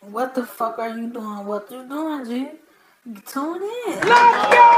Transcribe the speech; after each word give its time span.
What 0.00 0.34
the 0.34 0.46
fuck 0.46 0.78
are 0.78 0.96
you 0.96 1.12
doing? 1.12 1.44
What 1.44 1.68
you 1.72 1.86
doing, 1.88 2.24
G? 2.24 2.50
Tune 3.26 3.62
in. 3.62 4.00
Let's 4.00 4.54
go! 4.54 4.68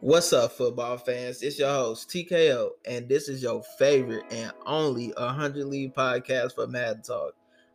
What's 0.00 0.32
up, 0.34 0.52
football 0.52 0.98
fans? 0.98 1.42
It's 1.42 1.58
your 1.58 1.70
host, 1.70 2.10
TKO, 2.10 2.72
and 2.84 3.08
this 3.08 3.30
is 3.30 3.42
your 3.42 3.62
favorite 3.78 4.24
and 4.30 4.52
only 4.66 5.14
100 5.16 5.64
League 5.64 5.94
podcast 5.94 6.56
for 6.56 6.66
Mad 6.66 7.04
Talk. 7.04 7.32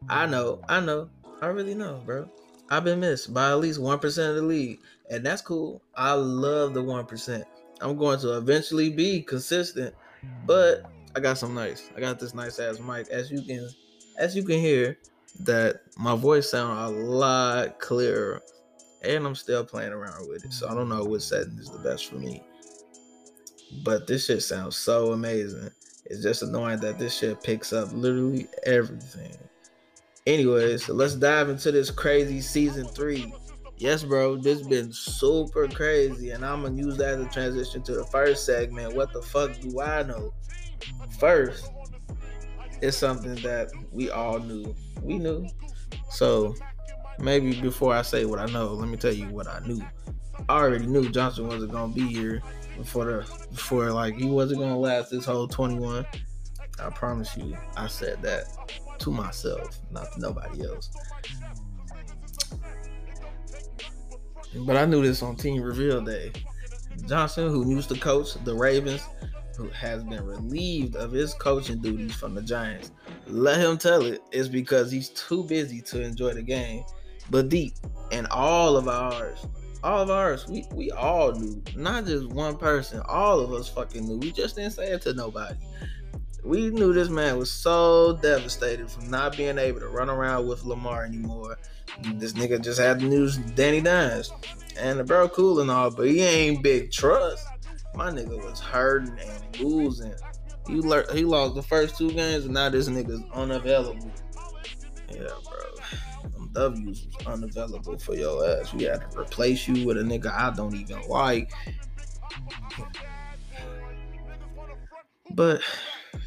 I 0.07 0.27
know, 0.27 0.61
I 0.69 0.79
know, 0.81 1.09
I 1.41 1.47
really 1.47 1.73
know, 1.73 2.03
bro. 2.05 2.29
I've 2.69 2.83
been 2.83 2.99
missed 2.99 3.33
by 3.33 3.49
at 3.49 3.59
least 3.59 3.79
1% 3.79 4.29
of 4.29 4.35
the 4.35 4.43
league, 4.43 4.81
and 5.09 5.25
that's 5.25 5.41
cool. 5.41 5.81
I 5.95 6.13
love 6.13 6.75
the 6.75 6.83
1%. 6.83 7.43
I'm 7.81 7.95
going 7.95 8.19
to 8.19 8.37
eventually 8.37 8.91
be 8.91 9.21
consistent, 9.21 9.95
but 10.45 10.91
I 11.15 11.19
got 11.19 11.37
some 11.37 11.53
nice. 11.53 11.89
I 11.95 11.99
got 11.99 12.19
this 12.19 12.33
nice 12.33 12.59
ass 12.59 12.79
mic. 12.79 13.07
As 13.09 13.31
you 13.31 13.41
can 13.41 13.69
as 14.17 14.35
you 14.35 14.43
can 14.43 14.59
hear, 14.59 14.97
that 15.41 15.81
my 15.97 16.15
voice 16.15 16.49
sound 16.49 16.79
a 16.79 16.99
lot 16.99 17.79
clearer 17.79 18.41
and 19.03 19.25
I'm 19.25 19.35
still 19.35 19.63
playing 19.63 19.93
around 19.93 20.27
with 20.27 20.45
it. 20.45 20.53
So 20.53 20.67
I 20.67 20.73
don't 20.73 20.89
know 20.89 21.03
which 21.03 21.23
setting 21.23 21.57
is 21.59 21.69
the 21.69 21.79
best 21.79 22.09
for 22.09 22.15
me. 22.15 22.43
But 23.83 24.07
this 24.07 24.25
shit 24.25 24.41
sounds 24.43 24.75
so 24.75 25.11
amazing. 25.11 25.69
It's 26.05 26.23
just 26.23 26.41
annoying 26.41 26.79
that 26.79 26.97
this 26.97 27.17
shit 27.17 27.43
picks 27.43 27.73
up 27.73 27.91
literally 27.91 28.47
everything. 28.65 29.35
Anyways, 30.25 30.85
so 30.85 30.93
let's 30.93 31.15
dive 31.15 31.49
into 31.49 31.71
this 31.71 31.91
crazy 31.91 32.41
season 32.41 32.85
three. 32.87 33.33
Yes, 33.79 34.03
bro, 34.03 34.37
this 34.37 34.63
been 34.63 34.91
super 34.91 35.67
crazy, 35.67 36.31
and 36.31 36.43
I'm 36.43 36.63
gonna 36.63 36.75
use 36.75 36.97
that 36.97 37.19
as 37.19 37.25
a 37.25 37.29
transition 37.29 37.83
to 37.83 37.93
the 37.93 38.05
first 38.05 38.43
segment. 38.43 38.95
What 38.95 39.13
the 39.13 39.21
fuck 39.21 39.59
do 39.59 39.79
I 39.79 40.01
know? 40.01 40.33
First, 41.19 41.71
it's 42.81 42.97
something 42.97 43.35
that 43.35 43.69
we 43.91 44.09
all 44.09 44.39
knew. 44.39 44.73
We 45.03 45.19
knew. 45.19 45.47
So 46.09 46.55
maybe 47.19 47.61
before 47.61 47.93
I 47.93 48.01
say 48.01 48.25
what 48.25 48.39
I 48.39 48.47
know, 48.47 48.73
let 48.73 48.89
me 48.89 48.97
tell 48.97 49.13
you 49.13 49.27
what 49.29 49.47
I 49.47 49.59
knew. 49.59 49.81
I 50.49 50.57
already 50.57 50.87
knew 50.87 51.09
Johnson 51.09 51.47
wasn't 51.47 51.71
gonna 51.71 51.93
be 51.93 52.07
here 52.07 52.41
before 52.77 53.05
the 53.05 53.47
before 53.51 53.91
like 53.91 54.15
he 54.15 54.25
wasn't 54.25 54.59
gonna 54.59 54.77
last 54.77 55.11
this 55.11 55.25
whole 55.25 55.47
21. 55.47 56.05
I 56.79 56.89
promise 56.91 57.35
you, 57.37 57.55
I 57.75 57.87
said 57.87 58.21
that 58.23 58.45
to 58.99 59.11
myself, 59.11 59.79
not 59.91 60.11
to 60.13 60.19
nobody 60.19 60.65
else. 60.65 60.89
But 64.65 64.77
I 64.77 64.85
knew 64.85 65.03
this 65.03 65.21
on 65.21 65.35
team 65.35 65.61
reveal 65.61 66.01
day. 66.01 66.31
Johnson, 67.07 67.49
who 67.49 67.69
used 67.69 67.89
to 67.89 67.99
coach 67.99 68.33
the 68.43 68.55
Ravens, 68.55 69.01
who 69.55 69.69
has 69.69 70.03
been 70.03 70.25
relieved 70.25 70.95
of 70.95 71.11
his 71.11 71.33
coaching 71.33 71.81
duties 71.81 72.15
from 72.15 72.35
the 72.35 72.41
Giants, 72.41 72.91
let 73.27 73.59
him 73.59 73.77
tell 73.77 74.05
it, 74.05 74.21
it's 74.31 74.47
because 74.47 74.91
he's 74.91 75.09
too 75.09 75.43
busy 75.43 75.81
to 75.81 76.01
enjoy 76.01 76.33
the 76.33 76.41
game 76.41 76.83
but 77.29 77.49
deep. 77.49 77.73
And 78.11 78.27
all 78.27 78.77
of 78.77 78.87
ours, 78.87 79.45
all 79.83 80.01
of 80.01 80.09
ours, 80.09 80.47
we, 80.47 80.65
we 80.73 80.91
all 80.91 81.33
knew. 81.33 81.61
Not 81.75 82.05
just 82.05 82.27
one 82.27 82.57
person. 82.57 83.01
All 83.05 83.39
of 83.39 83.51
us 83.51 83.67
fucking 83.67 84.07
knew. 84.07 84.17
We 84.17 84.31
just 84.31 84.55
didn't 84.55 84.71
say 84.71 84.91
it 84.91 85.01
to 85.03 85.13
nobody. 85.13 85.57
We 86.43 86.69
knew 86.69 86.93
this 86.93 87.09
man 87.09 87.37
was 87.37 87.51
so 87.51 88.17
devastated 88.21 88.89
from 88.89 89.09
not 89.09 89.35
being 89.35 89.57
able 89.57 89.79
to 89.81 89.87
run 89.87 90.09
around 90.09 90.47
with 90.47 90.63
Lamar 90.63 91.03
anymore. 91.03 91.57
This 92.13 92.33
nigga 92.33 92.61
just 92.63 92.79
had 92.79 92.99
the 92.99 93.05
news 93.05 93.37
Danny 93.37 93.81
Dimes. 93.81 94.31
And 94.79 94.99
the 94.99 95.03
bro 95.03 95.27
cool 95.29 95.59
and 95.59 95.71
all, 95.71 95.89
but 95.89 96.07
he 96.07 96.21
ain't 96.21 96.63
big 96.63 96.91
trust. 96.91 97.45
My 97.95 98.11
nigga 98.11 98.37
was 98.43 98.59
hurting 98.59 99.17
and 99.19 99.59
losing. 99.59 100.13
He, 100.67 100.79
le- 100.79 101.11
he 101.13 101.23
lost 101.25 101.55
the 101.55 101.63
first 101.63 101.97
two 101.97 102.11
games 102.11 102.45
and 102.45 102.53
now 102.53 102.69
this 102.69 102.87
nigga's 102.87 103.23
unavailable. 103.33 104.11
Yeah, 105.11 105.29
bro. 105.43 106.29
Them 106.31 106.49
W's 106.53 107.07
was 107.07 107.27
unavailable 107.27 107.97
for 107.97 108.15
your 108.15 108.47
ass. 108.47 108.73
We 108.73 108.83
had 108.83 109.09
to 109.09 109.19
replace 109.19 109.67
you 109.67 109.85
with 109.85 109.97
a 109.97 110.01
nigga 110.01 110.31
I 110.31 110.53
don't 110.55 110.75
even 110.75 111.01
like. 111.07 111.51
But 115.31 115.61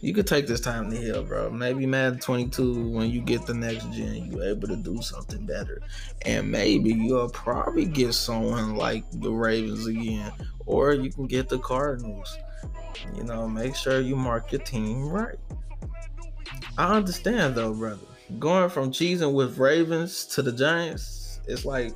you 0.01 0.15
could 0.15 0.27
take 0.27 0.47
this 0.47 0.61
time 0.61 0.91
to 0.91 0.97
heal, 0.97 1.23
bro. 1.23 1.51
Maybe 1.51 1.87
Madden 1.87 2.19
22, 2.19 2.91
when 2.91 3.11
you 3.11 3.21
get 3.21 3.47
the 3.47 3.55
next 3.55 3.85
gen, 3.93 4.31
you're 4.31 4.45
able 4.45 4.69
to 4.69 4.77
do 4.77 5.01
something 5.03 5.45
better. 5.47 5.81
And 6.27 6.51
maybe 6.51 6.93
you'll 6.93 7.29
probably 7.31 7.87
get 7.87 8.15
someone 8.15 8.77
like 8.77 9.05
the 9.13 9.31
Ravens 9.31 9.87
again. 9.87 10.33
Or 10.67 10.93
you 10.93 11.11
can 11.11 11.27
get 11.27 11.49
the 11.49 11.59
Cardinals. 11.59 12.37
You 13.17 13.25
know, 13.25 13.49
make 13.49 13.75
sure 13.75 14.01
you 14.01 14.17
mark 14.17 14.53
your 14.53 14.63
team 14.63 15.09
right. 15.09 15.37
I 16.79 16.97
understand 16.97 17.55
though, 17.55 17.75
brother. 17.75 18.07
Going 18.39 18.71
from 18.71 18.93
cheesing 18.93 19.35
with 19.35 19.59
Ravens 19.59 20.25
to 20.27 20.43
the 20.43 20.53
Giants, 20.53 21.41
it's 21.49 21.65
like 21.65 21.93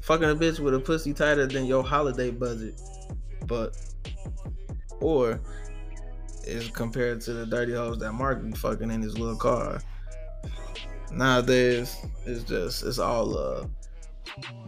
fucking 0.00 0.30
a 0.30 0.34
bitch 0.34 0.60
with 0.60 0.74
a 0.74 0.80
pussy 0.80 1.12
tighter 1.12 1.46
than 1.46 1.66
your 1.66 1.84
holiday 1.84 2.30
budget. 2.30 2.80
But 3.46 3.76
or 5.00 5.40
is 6.48 6.68
compared 6.70 7.20
to 7.22 7.32
the 7.32 7.46
dirty 7.46 7.74
hoes 7.74 7.98
that 7.98 8.12
Mark 8.12 8.42
be 8.42 8.52
fucking 8.52 8.90
in 8.90 9.02
his 9.02 9.18
little 9.18 9.36
car. 9.36 9.80
Nowadays, 11.12 11.96
it's 12.26 12.44
just 12.44 12.84
it's 12.84 12.98
all 12.98 13.26
love. 13.26 13.70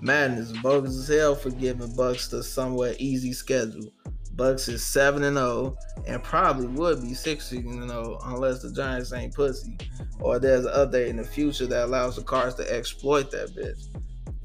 Madness 0.00 0.52
bogus 0.62 0.96
as 0.96 1.08
hell 1.08 1.34
for 1.34 1.50
giving 1.50 1.94
Bucks 1.94 2.28
the 2.28 2.42
somewhat 2.42 3.00
easy 3.00 3.32
schedule. 3.32 3.92
Bucks 4.32 4.68
is 4.68 4.82
seven 4.82 5.22
and 5.24 5.36
zero, 5.36 5.76
and 6.06 6.22
probably 6.22 6.66
would 6.66 7.02
be 7.02 7.12
sixteen 7.12 7.82
and 7.82 7.90
zero 7.90 8.18
unless 8.24 8.62
the 8.62 8.72
Giants 8.72 9.12
ain't 9.12 9.34
pussy, 9.34 9.76
or 10.20 10.38
there's 10.38 10.64
an 10.64 10.72
update 10.72 11.08
in 11.08 11.16
the 11.16 11.24
future 11.24 11.66
that 11.66 11.84
allows 11.84 12.16
the 12.16 12.22
Cards 12.22 12.54
to 12.54 12.74
exploit 12.74 13.30
that 13.32 13.54
bitch. 13.54 13.88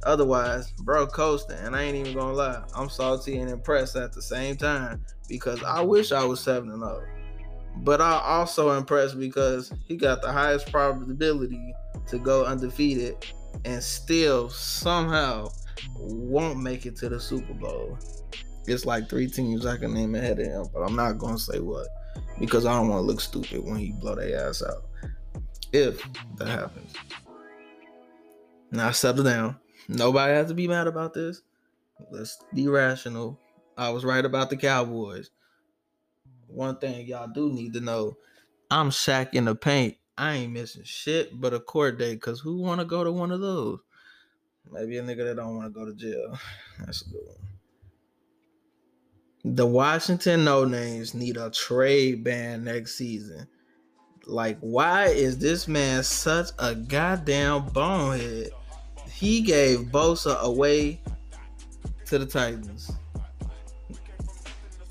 Otherwise, 0.03 0.71
bro, 0.83 1.07
coasting, 1.07 1.57
and 1.59 1.75
I 1.75 1.83
ain't 1.83 1.95
even 1.95 2.13
gonna 2.13 2.33
lie, 2.33 2.63
I'm 2.75 2.89
salty 2.89 3.37
and 3.37 3.49
impressed 3.49 3.95
at 3.95 4.11
the 4.11 4.21
same 4.21 4.57
time 4.57 5.03
because 5.29 5.63
I 5.63 5.81
wish 5.81 6.11
I 6.11 6.25
was 6.25 6.41
seven 6.41 6.71
and 6.71 6.83
zero. 6.83 7.03
But 7.77 8.01
I 8.01 8.19
also 8.19 8.71
impressed 8.71 9.19
because 9.19 9.71
he 9.85 9.95
got 9.95 10.21
the 10.21 10.31
highest 10.31 10.71
probability 10.71 11.73
to 12.07 12.17
go 12.17 12.45
undefeated 12.45 13.25
and 13.63 13.81
still 13.81 14.49
somehow 14.49 15.49
won't 15.97 16.59
make 16.59 16.85
it 16.85 16.95
to 16.97 17.09
the 17.09 17.19
Super 17.19 17.53
Bowl. 17.53 17.97
It's 18.67 18.85
like 18.85 19.09
three 19.09 19.27
teams 19.27 19.65
I 19.65 19.77
can 19.77 19.93
name 19.93 20.15
ahead 20.15 20.39
of 20.39 20.45
him, 20.47 20.65
but 20.73 20.81
I'm 20.81 20.95
not 20.95 21.17
gonna 21.17 21.37
say 21.37 21.59
what 21.59 21.87
because 22.39 22.65
I 22.65 22.73
don't 22.73 22.89
want 22.89 23.01
to 23.01 23.05
look 23.05 23.21
stupid 23.21 23.63
when 23.63 23.77
he 23.77 23.91
blow 23.91 24.15
their 24.15 24.47
ass 24.47 24.63
out. 24.63 24.85
If 25.71 26.01
that 26.37 26.47
happens. 26.47 26.93
Now 28.71 28.91
settle 28.91 29.23
down. 29.23 29.57
Nobody 29.87 30.33
has 30.33 30.47
to 30.47 30.53
be 30.53 30.67
mad 30.67 30.87
about 30.87 31.13
this. 31.13 31.41
Let's 32.11 32.43
be 32.53 32.67
rational. 32.67 33.39
I 33.77 33.89
was 33.89 34.03
right 34.03 34.25
about 34.25 34.49
the 34.49 34.57
Cowboys. 34.57 35.29
One 36.55 36.77
thing 36.77 37.05
y'all 37.05 37.27
do 37.27 37.51
need 37.51 37.73
to 37.73 37.81
know, 37.81 38.17
I'm 38.71 38.91
sacking 38.91 39.45
the 39.45 39.55
paint. 39.55 39.97
I 40.17 40.35
ain't 40.35 40.53
missing 40.53 40.83
shit 40.85 41.39
but 41.39 41.53
a 41.53 41.59
court 41.59 41.99
date. 41.99 42.21
Cause 42.21 42.39
who 42.39 42.61
wanna 42.61 42.85
go 42.85 43.03
to 43.03 43.11
one 43.11 43.31
of 43.31 43.41
those? 43.41 43.79
Maybe 44.71 44.97
a 44.97 45.03
nigga 45.03 45.25
that 45.25 45.35
don't 45.35 45.55
want 45.55 45.73
to 45.73 45.79
go 45.79 45.85
to 45.85 45.93
jail. 45.93 46.39
That's 46.79 47.01
a 47.01 47.09
good 47.09 47.21
one. 47.25 47.35
The 49.55 49.65
Washington 49.65 50.43
No 50.43 50.65
Names 50.65 51.13
need 51.13 51.37
a 51.37 51.51
trade 51.51 52.23
ban 52.23 52.63
next 52.63 52.97
season. 52.97 53.47
Like, 54.25 54.57
why 54.59 55.07
is 55.07 55.37
this 55.37 55.67
man 55.67 56.01
such 56.01 56.49
a 56.57 56.73
goddamn 56.73 57.67
bonehead? 57.67 58.49
He 59.11 59.41
gave 59.41 59.91
Bosa 59.91 60.39
away 60.41 60.99
to 62.05 62.17
the 62.17 62.25
Titans. 62.25 62.91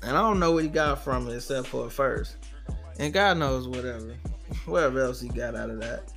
And 0.05 0.15
I 0.15 0.21
don't 0.21 0.39
know 0.39 0.51
what 0.51 0.63
he 0.63 0.69
got 0.69 1.03
from 1.03 1.27
it 1.27 1.35
except 1.35 1.67
for 1.67 1.89
first. 1.89 2.35
And 2.99 3.11
God 3.11 3.37
knows 3.37 3.67
whatever. 3.67 4.15
Whatever 4.65 5.01
else 5.01 5.19
he 5.19 5.27
got 5.27 5.55
out 5.55 5.71
of 5.71 5.79
that. 5.79 6.13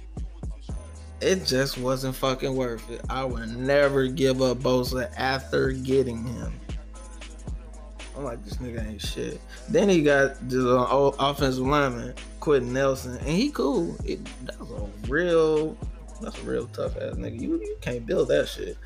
It 1.23 1.47
just 1.47 1.79
wasn't 1.79 2.15
fucking 2.15 2.55
worth 2.55 2.89
it. 2.91 3.01
I 3.09 3.25
would 3.25 3.57
never 3.57 4.07
give 4.07 4.43
up 4.43 4.59
Bosa 4.59 5.11
after 5.17 5.73
getting 5.73 6.25
him. 6.25 6.53
I'm 8.15 8.25
like, 8.25 8.45
this 8.45 8.59
nigga 8.59 8.87
ain't 8.87 9.01
shit. 9.01 9.41
Then 9.69 9.89
he 9.89 10.03
got 10.03 10.37
old 10.53 11.17
offensive 11.19 11.67
lineman, 11.67 12.15
Quenton 12.41 12.73
Nelson, 12.73 13.17
and 13.17 13.29
he 13.29 13.51
cool. 13.51 13.97
It, 14.05 14.21
that 14.45 14.61
was 14.61 14.71
a 14.71 15.09
real, 15.09 15.77
that's 16.21 16.39
a 16.39 16.43
real 16.43 16.67
tough 16.67 16.97
ass 16.97 17.15
nigga. 17.15 17.41
You, 17.41 17.55
you 17.61 17.79
can't 17.81 18.05
build 18.05 18.29
that 18.29 18.49
shit. 18.49 18.77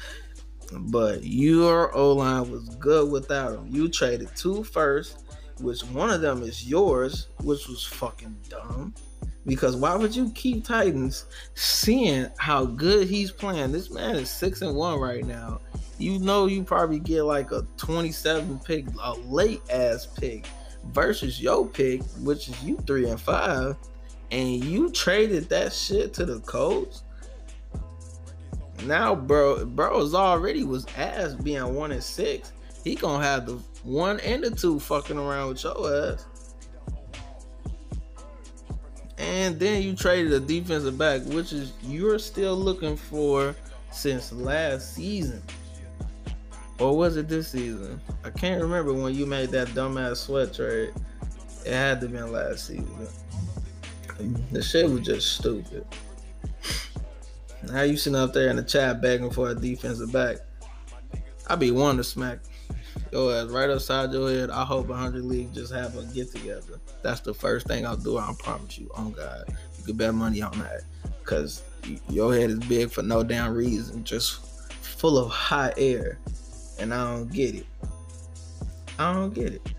But 0.78 1.24
your 1.24 1.94
O 1.94 2.12
line 2.12 2.50
was 2.50 2.68
good 2.76 3.10
without 3.10 3.54
him. 3.54 3.66
You 3.68 3.88
traded 3.88 4.34
two 4.36 4.64
first, 4.64 5.24
which 5.60 5.82
one 5.84 6.10
of 6.10 6.20
them 6.20 6.42
is 6.42 6.68
yours, 6.68 7.28
which 7.42 7.68
was 7.68 7.84
fucking 7.84 8.36
dumb. 8.48 8.94
Because 9.44 9.74
why 9.74 9.96
would 9.96 10.14
you 10.14 10.30
keep 10.34 10.64
Titans 10.64 11.26
seeing 11.54 12.28
how 12.38 12.64
good 12.64 13.08
he's 13.08 13.32
playing? 13.32 13.72
This 13.72 13.90
man 13.90 14.16
is 14.16 14.30
six 14.30 14.62
and 14.62 14.76
one 14.76 15.00
right 15.00 15.24
now. 15.24 15.60
You 15.98 16.18
know 16.18 16.46
you 16.46 16.62
probably 16.62 17.00
get 17.00 17.22
like 17.22 17.50
a 17.50 17.66
27 17.76 18.60
pick, 18.60 18.86
a 19.00 19.12
late 19.12 19.62
ass 19.70 20.06
pick 20.06 20.46
versus 20.86 21.40
your 21.40 21.66
pick, 21.66 22.02
which 22.20 22.48
is 22.48 22.62
you 22.62 22.76
three 22.86 23.08
and 23.08 23.20
five, 23.20 23.76
and 24.30 24.64
you 24.64 24.90
traded 24.90 25.48
that 25.48 25.72
shit 25.72 26.14
to 26.14 26.24
the 26.24 26.40
Colts. 26.40 27.02
Now, 28.86 29.14
bro, 29.14 29.64
bro's 29.64 30.14
already 30.14 30.64
was 30.64 30.86
ass 30.96 31.34
being 31.34 31.74
one 31.74 31.92
and 31.92 32.02
six. 32.02 32.52
He 32.84 32.94
gonna 32.94 33.24
have 33.24 33.46
the 33.46 33.54
one 33.84 34.20
and 34.20 34.42
the 34.42 34.50
two 34.50 34.80
fucking 34.80 35.18
around 35.18 35.48
with 35.48 35.64
your 35.64 36.12
ass. 36.12 36.26
And 39.18 39.58
then 39.60 39.82
you 39.82 39.94
traded 39.94 40.32
a 40.32 40.40
defensive 40.40 40.98
back, 40.98 41.22
which 41.26 41.52
is 41.52 41.72
you're 41.82 42.18
still 42.18 42.56
looking 42.56 42.96
for 42.96 43.54
since 43.92 44.32
last 44.32 44.94
season. 44.94 45.42
Or 46.78 46.96
was 46.96 47.16
it 47.16 47.28
this 47.28 47.48
season? 47.48 48.00
I 48.24 48.30
can't 48.30 48.60
remember 48.60 48.92
when 48.92 49.14
you 49.14 49.26
made 49.26 49.50
that 49.50 49.68
dumbass 49.68 50.16
sweat 50.16 50.54
trade. 50.54 50.92
It 51.64 51.72
had 51.72 52.00
to 52.00 52.08
been 52.08 52.32
last 52.32 52.66
season. 52.66 53.06
The 54.50 54.62
shit 54.62 54.90
was 54.90 55.02
just 55.02 55.36
stupid. 55.36 55.86
Now 57.64 57.82
you 57.82 57.96
sitting 57.96 58.18
up 58.18 58.32
there 58.32 58.50
in 58.50 58.56
the 58.56 58.62
chat 58.62 59.00
begging 59.00 59.30
for 59.30 59.50
a 59.50 59.54
defensive 59.54 60.12
back. 60.12 60.38
I 61.46 61.56
be 61.56 61.70
one 61.70 61.96
to 61.96 62.04
smack 62.04 62.40
your 63.12 63.34
ass 63.34 63.48
right 63.48 63.70
upside 63.70 64.12
your 64.12 64.30
head. 64.30 64.50
I 64.50 64.64
hope 64.64 64.88
100 64.88 65.24
League 65.24 65.52
just 65.54 65.72
have 65.72 65.96
a 65.96 66.04
get 66.06 66.32
together. 66.32 66.80
That's 67.02 67.20
the 67.20 67.34
first 67.34 67.66
thing 67.66 67.86
I'll 67.86 67.96
do. 67.96 68.18
I 68.18 68.32
promise 68.38 68.78
you. 68.78 68.90
Oh 68.96 69.10
God, 69.10 69.44
you 69.78 69.84
can 69.84 69.96
bet 69.96 70.14
money 70.14 70.42
on 70.42 70.58
that. 70.60 70.82
Cause 71.24 71.62
your 72.08 72.34
head 72.34 72.50
is 72.50 72.58
big 72.60 72.90
for 72.90 73.02
no 73.02 73.22
damn 73.22 73.54
reason, 73.54 74.04
just 74.04 74.46
full 74.82 75.18
of 75.18 75.30
hot 75.30 75.74
air, 75.76 76.18
and 76.78 76.92
I 76.94 77.14
don't 77.14 77.32
get 77.32 77.54
it. 77.54 77.66
I 78.98 79.12
don't 79.12 79.34
get 79.34 79.54
it. 79.54 79.72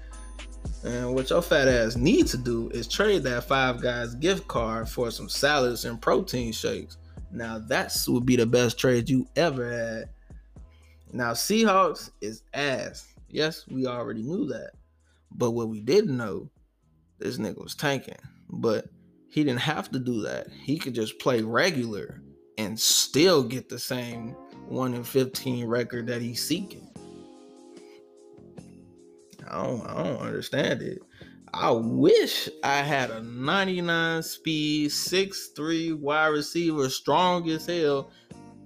And 0.84 1.16
what 1.16 1.30
your 1.30 1.42
fat 1.42 1.68
ass 1.70 1.96
need 1.96 2.28
to 2.28 2.38
do 2.38 2.70
is 2.70 2.88
trade 2.88 3.24
that 3.24 3.46
Five 3.46 3.82
Guys 3.82 4.16
gift 4.16 4.48
card 4.48 4.90
for 4.90 5.12
some 5.12 5.30
salads 5.30 5.86
and 5.86 6.02
protein 6.02 6.52
shakes. 6.52 6.98
Now 7.34 7.60
that's 7.60 8.08
would 8.08 8.26
be 8.26 8.36
the 8.36 8.46
best 8.46 8.78
trade 8.78 9.10
you 9.10 9.28
ever 9.36 9.72
had. 9.72 10.10
Now 11.12 11.34
Seahawks 11.34 12.12
is 12.22 12.44
ass. 12.54 13.08
Yes, 13.28 13.66
we 13.68 13.88
already 13.88 14.22
knew 14.22 14.46
that. 14.48 14.72
But 15.32 15.52
what 15.52 15.70
we 15.70 15.82
didn't 15.82 16.16
know, 16.16 16.50
this 17.18 17.38
nigga 17.38 17.62
was 17.62 17.74
tanking. 17.74 18.18
But 18.50 18.86
he 19.30 19.44
didn't 19.44 19.62
have 19.62 19.90
to 19.92 20.00
do 20.00 20.22
that. 20.22 20.48
He 20.52 20.78
could 20.78 20.94
just 20.94 21.18
play 21.18 21.42
regular 21.42 22.22
and 22.60 22.80
still 22.80 23.42
get 23.42 23.68
the 23.68 23.80
same 23.80 24.36
1 24.68 24.94
in 24.94 25.04
15 25.04 25.66
record 25.66 26.06
that 26.08 26.22
he's 26.22 26.44
seeking. 26.44 26.88
I 29.50 29.64
don't, 29.64 29.86
I 29.88 30.04
don't 30.04 30.18
understand 30.18 30.84
it. 30.84 31.00
I 31.56 31.70
wish 31.70 32.50
I 32.64 32.78
had 32.78 33.12
a 33.12 33.22
99 33.22 34.24
speed, 34.24 34.90
6'3 34.90 36.00
wide 36.00 36.28
receiver, 36.28 36.90
strong 36.90 37.48
as 37.52 37.68
hell, 37.68 38.10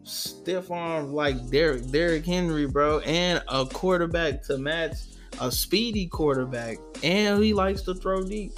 stiff 0.04 0.72
arm 0.72 1.12
like 1.12 1.50
Derek 1.50 1.92
Derrick 1.92 2.26
Henry, 2.26 2.66
bro, 2.66 3.00
and 3.00 3.44
a 3.50 3.66
quarterback 3.66 4.42
to 4.44 4.58
match 4.58 4.94
a 5.42 5.52
speedy 5.52 6.08
quarterback, 6.08 6.78
and 7.04 7.44
he 7.44 7.54
likes 7.54 7.82
to 7.84 7.94
throw 7.94 8.24
deep. 8.24 8.58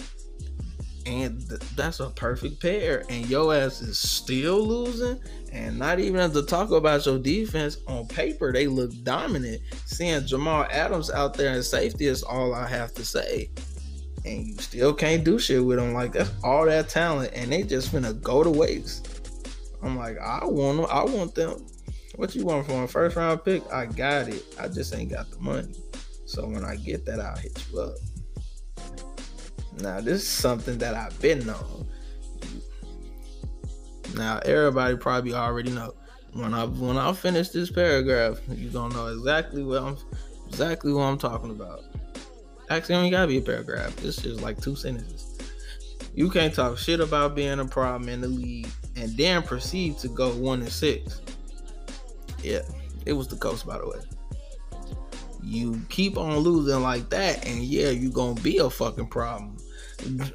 And 1.08 1.50
th- 1.50 1.62
that's 1.76 2.00
a 2.00 2.12
perfect 2.12 2.62
pair. 2.62 3.04
And 3.10 3.28
your 3.28 3.56
ass 3.56 3.82
is 3.82 3.98
still 3.98 4.62
losing, 4.64 5.20
and 5.52 5.80
not 5.80 6.00
even 6.00 6.32
to 6.32 6.44
talk 6.44 6.70
about 6.70 7.04
your 7.08 7.18
defense 7.18 7.78
on 7.88 8.08
paper, 8.08 8.54
they 8.54 8.68
look 8.68 8.92
dominant. 9.02 9.60
Seeing 9.86 10.24
Jamal 10.28 10.68
Adams 10.70 11.10
out 11.10 11.34
there 11.34 11.56
in 11.56 11.64
safety 11.64 12.06
is 12.06 12.22
all 12.22 12.54
I 12.54 12.68
have 12.68 12.94
to 12.94 13.04
say 13.04 13.50
and 14.26 14.48
you 14.48 14.56
still 14.56 14.94
can't 14.94 15.24
do 15.24 15.40
shit 15.40 15.64
with 15.64 15.78
them. 15.78 15.94
Like 15.94 16.14
that's 16.14 16.32
all 16.44 16.66
that 16.66 16.90
talent, 16.90 17.32
and 17.34 17.52
they 17.52 17.64
just 17.64 17.92
finna 17.92 18.20
go 18.22 18.44
to 18.44 18.50
waste. 18.50 19.08
I'm 19.82 19.98
like, 19.98 20.18
I 20.20 20.46
want 20.46 20.78
them. 20.78 20.88
I 20.90 21.04
want 21.04 21.36
them. 21.36 21.66
What 22.16 22.36
you 22.36 22.46
want 22.46 22.66
from 22.66 22.84
a 22.84 22.88
first 22.88 23.16
round 23.16 23.46
pick? 23.46 23.64
I 23.72 23.86
got 23.86 24.28
it. 24.28 24.44
I 24.60 24.68
just 24.68 24.94
ain't 24.94 25.12
got 25.12 25.32
the 25.32 25.40
money. 25.40 25.74
So 26.26 26.46
when 26.46 26.66
I 26.66 26.76
get 26.76 27.06
that, 27.06 27.20
I'll 27.20 27.38
hit 27.38 27.66
you 27.72 27.80
up. 27.80 27.96
Now 29.82 30.02
this 30.02 30.22
is 30.22 30.28
something 30.28 30.78
that 30.80 30.96
I've 30.96 31.20
been 31.22 31.50
on. 31.50 31.88
Now 34.16 34.40
everybody 34.40 34.98
probably 34.98 35.34
already 35.34 35.72
know. 35.72 35.94
When 36.34 36.54
I 36.54 36.66
when 36.66 36.98
I 36.98 37.14
finish 37.14 37.50
this 37.50 37.72
paragraph, 37.72 38.40
you 38.50 38.70
gonna 38.70 38.94
know 38.94 39.08
exactly 39.08 39.64
what 39.64 39.82
I'm 39.82 39.98
exactly 40.48 40.92
what 40.92 41.04
I'm 41.04 41.18
talking 41.18 41.52
about. 41.52 41.84
Actually, 42.70 42.96
only 42.96 43.10
gotta 43.10 43.28
be 43.28 43.38
a 43.38 43.42
paragraph. 43.42 43.96
This 43.98 44.26
is 44.26 44.42
like 44.42 44.62
two 44.62 44.76
sentences. 44.76 45.38
You 46.14 46.30
can't 46.30 46.54
talk 46.54 46.78
shit 46.78 47.00
about 47.00 47.36
being 47.36 47.60
a 47.60 47.66
problem 47.66 48.10
in 48.10 48.22
the 48.22 48.28
league 48.28 48.68
and 48.96 49.16
then 49.18 49.42
proceed 49.42 49.98
to 50.00 50.08
go 50.08 50.32
one 50.36 50.62
and 50.62 50.72
six. 50.72 51.22
Yeah, 52.44 52.62
it 53.06 53.14
was 53.14 53.28
the 53.28 53.38
coast, 53.38 53.66
by 53.66 53.78
the 53.78 53.88
way. 53.88 54.00
You 55.42 55.82
keep 55.90 56.18
on 56.18 56.38
losing 56.38 56.82
like 56.82 57.10
that, 57.10 57.48
and 57.48 57.60
yeah, 57.64 57.90
you 57.90 58.12
gonna 58.12 58.40
be 58.42 58.58
a 58.58 58.70
fucking 58.70 59.08
problem. 59.08 59.58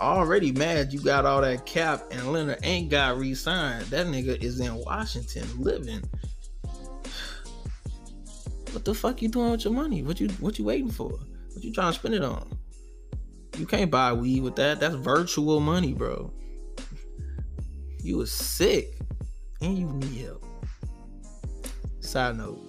Already 0.00 0.50
mad 0.50 0.92
you 0.92 1.00
got 1.00 1.24
all 1.24 1.40
that 1.40 1.66
cap 1.66 2.02
and 2.10 2.32
Leonard 2.32 2.58
ain't 2.64 2.90
got 2.90 3.16
re-signed. 3.16 3.86
That 3.86 4.08
nigga 4.08 4.42
is 4.42 4.58
in 4.58 4.74
Washington 4.74 5.46
living. 5.58 6.02
What 8.72 8.84
the 8.84 8.92
fuck 8.92 9.22
you 9.22 9.28
doing 9.28 9.52
with 9.52 9.64
your 9.64 9.72
money? 9.72 10.02
What 10.02 10.18
you 10.20 10.28
what 10.40 10.58
you 10.58 10.64
waiting 10.64 10.90
for? 10.90 11.16
You 11.64 11.72
trying 11.72 11.92
to 11.92 11.98
spend 11.98 12.14
it 12.14 12.22
on? 12.22 12.58
You 13.56 13.64
can't 13.64 13.90
buy 13.90 14.12
weed 14.12 14.42
with 14.42 14.54
that. 14.56 14.80
That's 14.80 14.96
virtual 14.96 15.60
money, 15.60 15.94
bro. 15.94 16.30
You 18.02 18.18
was 18.18 18.30
sick 18.30 18.98
and 19.62 19.78
you 19.78 19.86
need 19.86 20.26
help. 20.26 20.44
Side 22.00 22.36
note, 22.36 22.60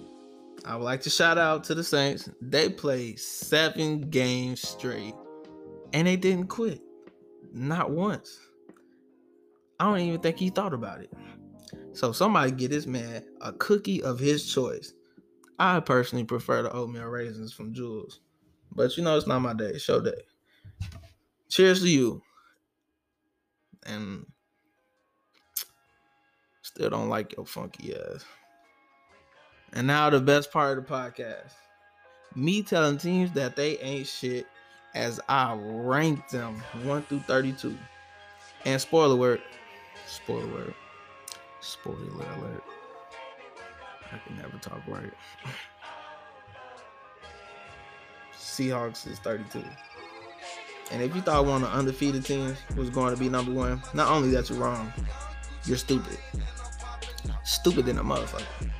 I 0.64 0.76
would 0.76 0.84
like 0.84 1.02
to 1.02 1.10
shout 1.10 1.36
out 1.36 1.62
to 1.64 1.74
the 1.74 1.84
Saints. 1.84 2.30
They 2.40 2.70
played 2.70 3.20
seven 3.20 4.08
games 4.08 4.66
straight 4.66 5.14
and 5.92 6.06
they 6.06 6.16
didn't 6.16 6.46
quit. 6.46 6.80
Not 7.52 7.90
once. 7.90 8.38
I 9.78 9.84
don't 9.84 9.98
even 9.98 10.20
think 10.20 10.38
he 10.38 10.48
thought 10.48 10.72
about 10.72 11.02
it. 11.02 11.12
So 11.92 12.12
somebody 12.12 12.50
get 12.50 12.70
this 12.70 12.86
man 12.86 13.24
a 13.42 13.52
cookie 13.52 14.02
of 14.02 14.18
his 14.18 14.50
choice. 14.50 14.94
I 15.58 15.80
personally 15.80 16.24
prefer 16.24 16.62
the 16.62 16.72
oatmeal 16.72 17.04
raisins 17.04 17.52
from 17.52 17.74
Jules. 17.74 18.20
But 18.76 18.96
you 18.96 19.02
know, 19.02 19.16
it's 19.16 19.26
not 19.26 19.40
my 19.40 19.54
day. 19.54 19.78
Show 19.78 20.00
day. 20.00 20.22
Cheers 21.48 21.80
to 21.80 21.88
you. 21.88 22.22
And 23.86 24.26
still 26.62 26.90
don't 26.90 27.08
like 27.08 27.34
your 27.36 27.46
funky 27.46 27.94
ass. 27.94 28.24
And 29.72 29.86
now 29.86 30.10
the 30.10 30.20
best 30.20 30.52
part 30.52 30.76
of 30.76 30.86
the 30.86 30.92
podcast. 30.92 31.52
Me 32.34 32.62
telling 32.62 32.98
teams 32.98 33.32
that 33.32 33.56
they 33.56 33.78
ain't 33.78 34.06
shit 34.06 34.46
as 34.94 35.20
I 35.28 35.56
rank 35.58 36.28
them 36.28 36.62
1 36.82 37.02
through 37.04 37.20
32. 37.20 37.76
And 38.66 38.80
spoiler 38.80 39.14
alert. 39.14 39.40
Spoiler 40.06 40.42
alert. 40.42 40.74
Spoiler 41.60 42.26
alert. 42.38 42.64
I 44.12 44.18
can 44.26 44.36
never 44.36 44.58
talk 44.58 44.82
right. 44.86 45.12
Seahawks 48.46 49.10
is 49.10 49.18
32. 49.18 49.62
And 50.92 51.02
if 51.02 51.14
you 51.14 51.20
thought 51.20 51.44
one 51.46 51.62
of 51.62 51.70
the 51.70 51.76
undefeated 51.76 52.24
teams 52.24 52.56
was 52.76 52.90
going 52.90 53.12
to 53.12 53.18
be 53.18 53.28
number 53.28 53.52
one, 53.52 53.82
not 53.92 54.10
only 54.10 54.30
that 54.30 54.48
you're 54.48 54.58
wrong, 54.58 54.92
you're 55.64 55.76
stupid. 55.76 56.16
Stupid 57.44 57.86
than 57.86 57.98
a 57.98 58.04
motherfucker. 58.04 58.70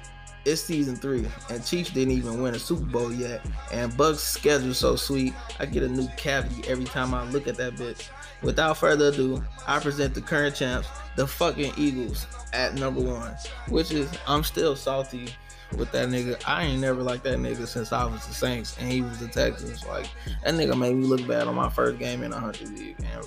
It's 0.44 0.62
season 0.62 0.94
three, 0.94 1.26
and 1.50 1.64
Chiefs 1.64 1.90
didn't 1.90 2.14
even 2.14 2.40
win 2.40 2.54
a 2.54 2.58
Super 2.60 2.84
Bowl 2.84 3.12
yet. 3.12 3.44
And 3.72 3.94
Bucks' 3.96 4.20
schedule 4.20 4.72
so 4.72 4.94
sweet, 4.94 5.34
I 5.58 5.66
get 5.66 5.82
a 5.82 5.88
new 5.88 6.06
cavity 6.16 6.62
every 6.68 6.84
time 6.84 7.12
I 7.12 7.24
look 7.24 7.48
at 7.48 7.56
that 7.56 7.74
bitch. 7.74 8.08
Without 8.42 8.76
further 8.76 9.08
ado, 9.08 9.42
I 9.66 9.80
present 9.80 10.14
the 10.14 10.20
current 10.20 10.54
champs, 10.54 10.86
the 11.16 11.26
fucking 11.26 11.72
Eagles, 11.76 12.28
at 12.52 12.74
number 12.74 13.00
one. 13.00 13.34
Which 13.68 13.90
is, 13.90 14.08
I'm 14.28 14.44
still 14.44 14.76
salty 14.76 15.30
with 15.76 15.90
that 15.92 16.08
nigga. 16.08 16.40
I 16.46 16.64
ain't 16.64 16.80
never 16.80 17.02
liked 17.02 17.24
that 17.24 17.38
nigga 17.38 17.66
since 17.66 17.92
I 17.92 18.04
was 18.04 18.26
the 18.26 18.34
Saints 18.34 18.76
and 18.78 18.90
he 18.90 19.02
was 19.02 19.18
the 19.18 19.28
Texans. 19.28 19.84
Like 19.86 20.08
that 20.44 20.54
nigga 20.54 20.78
made 20.78 20.96
me 20.96 21.06
look 21.06 21.26
bad 21.26 21.48
on 21.48 21.54
my 21.54 21.68
first 21.68 21.98
game 21.98 22.22
in 22.22 22.32
a 22.32 22.38
hundred 22.38 22.78
league. 22.78 22.96
And 22.98 23.24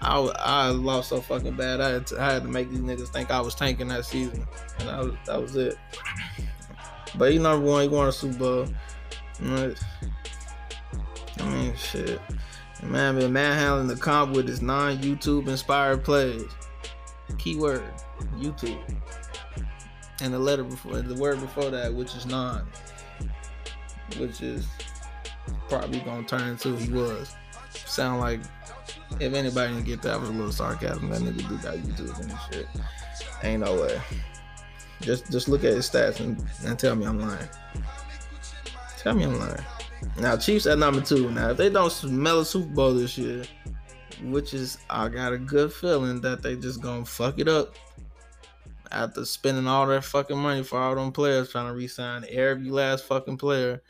I, 0.00 0.18
I 0.18 0.68
lost 0.68 1.08
so 1.08 1.20
fucking 1.20 1.56
bad. 1.56 1.80
I 1.80 1.90
had, 1.90 2.06
to, 2.08 2.20
I 2.20 2.32
had 2.32 2.42
to 2.42 2.48
make 2.48 2.70
these 2.70 2.80
niggas 2.80 3.08
think 3.08 3.30
I 3.30 3.40
was 3.40 3.54
tanking 3.54 3.88
that 3.88 4.04
season, 4.04 4.46
and 4.78 4.88
that 4.88 4.98
was 4.98 5.14
that 5.26 5.42
was 5.42 5.56
it. 5.56 5.76
But 7.16 7.32
he 7.32 7.38
number 7.38 7.66
one. 7.66 7.82
He 7.82 7.88
won 7.88 8.08
a 8.08 8.12
Super 8.12 8.38
Bowl. 8.38 8.66
I 9.40 9.74
mean, 11.44 11.74
shit. 11.76 12.20
Man, 12.82 13.16
been 13.16 13.32
manhandling 13.32 13.88
the 13.88 13.96
comp 13.96 14.36
with 14.36 14.46
his 14.46 14.62
non-YouTube 14.62 15.48
inspired 15.48 16.04
plays. 16.04 16.44
Keyword, 17.38 17.82
YouTube 18.36 18.78
and 20.20 20.32
the 20.32 20.38
letter 20.38 20.64
before 20.64 21.00
the 21.00 21.14
word 21.14 21.40
before 21.40 21.70
that, 21.70 21.92
which 21.92 22.14
is 22.14 22.26
non, 22.26 22.66
which 24.18 24.40
is 24.40 24.66
probably 25.68 26.00
gonna 26.00 26.26
turn 26.26 26.50
into 26.50 26.76
he 26.76 26.92
was. 26.92 27.34
Sound 27.72 28.20
like 28.20 28.40
if 29.20 29.32
anybody 29.34 29.74
didn't 29.74 29.86
get 29.86 30.02
that 30.02 30.20
was 30.20 30.28
a 30.28 30.32
little 30.32 30.52
sarcasm. 30.52 31.10
That 31.10 31.22
nigga 31.22 31.48
do 31.48 31.56
got 31.58 31.76
YouTube 31.76 32.20
and 32.20 32.38
shit. 32.50 32.66
Ain't 33.42 33.62
no 33.62 33.74
way. 33.74 34.00
Just 35.00 35.30
just 35.30 35.48
look 35.48 35.64
at 35.64 35.72
his 35.72 35.88
stats 35.88 36.20
and, 36.20 36.44
and 36.64 36.78
tell 36.78 36.94
me 36.94 37.06
I'm 37.06 37.20
lying. 37.20 37.48
Tell 38.98 39.14
me 39.14 39.24
I'm 39.24 39.38
lying. 39.38 39.64
Now 40.18 40.36
Chiefs 40.36 40.66
at 40.66 40.78
number 40.78 41.00
two. 41.00 41.30
Now 41.30 41.50
if 41.50 41.56
they 41.56 41.70
don't 41.70 41.92
smell 41.92 42.40
a 42.40 42.44
Super 42.44 42.68
Bowl 42.68 42.94
this 42.94 43.16
year, 43.16 43.44
which 44.24 44.54
is 44.54 44.78
I 44.90 45.08
got 45.08 45.32
a 45.32 45.38
good 45.38 45.72
feeling 45.72 46.20
that 46.22 46.42
they 46.42 46.56
just 46.56 46.82
gonna 46.82 47.04
fuck 47.04 47.38
it 47.38 47.48
up 47.48 47.74
after 48.90 49.24
spending 49.24 49.66
all 49.66 49.86
that 49.86 50.04
fucking 50.04 50.38
money 50.38 50.62
for 50.62 50.78
all 50.78 50.94
them 50.94 51.12
players 51.12 51.50
trying 51.50 51.66
to 51.66 51.74
re-sign 51.74 52.24
every 52.30 52.70
last 52.70 53.04
fucking 53.04 53.38
player. 53.38 53.82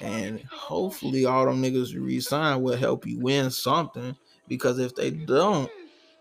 And 0.00 0.40
hopefully 0.50 1.26
all 1.26 1.46
them 1.46 1.62
niggas 1.62 1.92
you 1.92 2.02
re-sign 2.02 2.62
will 2.62 2.76
help 2.76 3.06
you 3.06 3.18
win 3.18 3.50
something. 3.50 4.16
Because 4.48 4.78
if 4.78 4.94
they 4.94 5.10
don't, 5.10 5.70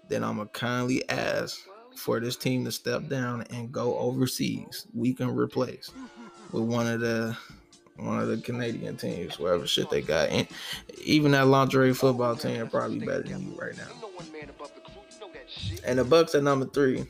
then 0.08 0.24
I'ma 0.24 0.46
kindly 0.46 1.08
ask 1.10 1.60
for 1.96 2.20
this 2.20 2.36
team 2.36 2.66
to 2.66 2.72
step 2.72 3.08
down 3.08 3.44
and 3.50 3.72
go 3.72 3.98
overseas. 3.98 4.88
We 4.94 5.14
can 5.14 5.36
replace 5.36 5.92
with 6.52 6.64
one 6.64 6.88
of 6.88 7.00
the 7.00 7.38
one 7.98 8.20
of 8.20 8.30
the 8.30 8.38
Canadian 8.38 8.96
teams, 8.96 9.38
whatever 9.38 9.68
shit 9.68 9.90
they 9.90 10.02
got. 10.02 10.30
And 10.30 10.48
even 11.04 11.32
that 11.32 11.48
lingerie 11.48 11.94
football 11.94 12.36
team 12.36 12.62
are 12.62 12.66
probably 12.66 13.00
better 13.00 13.24
than 13.24 13.52
you 13.52 13.60
right 13.60 13.76
now. 13.76 13.88
And 15.86 16.00
the 16.00 16.04
Bucks 16.04 16.36
at 16.36 16.44
number 16.44 16.66
three. 16.66 17.06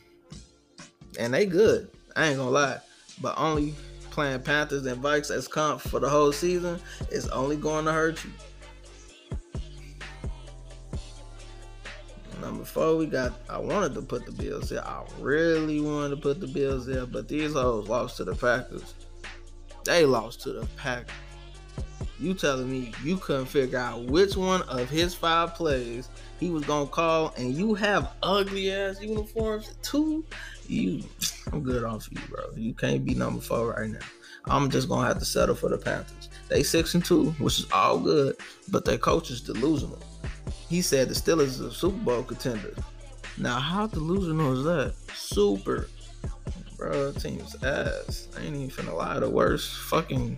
And 1.17 1.33
they 1.33 1.45
good. 1.45 1.89
I 2.15 2.27
ain't 2.27 2.37
gonna 2.37 2.51
lie. 2.51 2.79
But 3.21 3.37
only 3.37 3.73
playing 4.11 4.41
Panthers 4.41 4.85
and 4.85 5.01
Vikes 5.01 5.31
as 5.31 5.47
comp 5.47 5.81
for 5.81 5.99
the 5.99 6.09
whole 6.09 6.31
season 6.31 6.79
is 7.11 7.27
only 7.29 7.55
going 7.55 7.85
to 7.85 7.91
hurt 7.91 8.23
you. 8.23 8.31
Number 12.41 12.63
four, 12.63 12.95
we 12.95 13.05
got. 13.05 13.33
I 13.49 13.57
wanted 13.57 13.93
to 13.95 14.01
put 14.01 14.25
the 14.25 14.31
Bills 14.31 14.69
there. 14.69 14.85
I 14.85 15.03
really 15.19 15.81
wanted 15.81 16.11
to 16.11 16.17
put 16.17 16.39
the 16.39 16.47
Bills 16.47 16.85
there, 16.85 17.05
but 17.05 17.27
these 17.27 17.53
hoes 17.53 17.87
lost 17.87 18.17
to 18.17 18.23
the 18.23 18.35
Packers. 18.35 18.93
They 19.83 20.05
lost 20.05 20.41
to 20.41 20.53
the 20.53 20.65
Packers. 20.77 21.13
You 22.19 22.33
telling 22.33 22.69
me 22.69 22.91
you 23.03 23.17
couldn't 23.17 23.45
figure 23.45 23.79
out 23.79 24.03
which 24.03 24.35
one 24.35 24.61
of 24.63 24.89
his 24.89 25.15
five 25.15 25.55
plays 25.55 26.09
he 26.39 26.49
was 26.49 26.63
gonna 26.65 26.87
call, 26.87 27.33
and 27.37 27.53
you 27.53 27.73
have 27.75 28.11
ugly 28.23 28.71
ass 28.71 29.01
uniforms 29.01 29.75
too? 29.81 30.25
You, 30.69 31.03
I'm 31.51 31.63
good 31.63 31.83
off 31.83 32.07
you, 32.11 32.19
bro. 32.29 32.51
You 32.55 32.75
can't 32.75 33.03
be 33.03 33.15
number 33.15 33.41
four 33.41 33.71
right 33.71 33.89
now. 33.89 33.99
I'm 34.45 34.69
just 34.69 34.87
gonna 34.87 35.07
have 35.07 35.17
to 35.17 35.25
settle 35.25 35.55
for 35.55 35.67
the 35.67 35.79
Panthers. 35.79 36.29
They 36.47 36.61
six 36.61 36.93
and 36.93 37.03
two, 37.03 37.31
which 37.39 37.57
is 37.57 37.65
all 37.71 37.97
good, 37.97 38.35
but 38.69 38.85
their 38.85 38.99
coach 38.99 39.31
is 39.31 39.41
delusional. 39.41 39.99
He 40.69 40.83
said 40.83 41.09
the 41.09 41.15
Steelers 41.15 41.47
is 41.47 41.61
a 41.61 41.71
Super 41.71 41.97
Bowl 41.97 42.21
contender. 42.21 42.75
Now, 43.39 43.59
how 43.59 43.87
delusional 43.87 44.59
is 44.59 44.63
that? 44.65 44.93
Super. 45.15 45.87
Bro, 46.77 47.13
team's 47.13 47.55
ass. 47.63 48.27
I 48.37 48.41
ain't 48.41 48.55
even 48.55 48.69
finna 48.69 48.95
lie. 48.95 49.19
The 49.19 49.29
worst 49.29 49.75
fucking, 49.75 50.37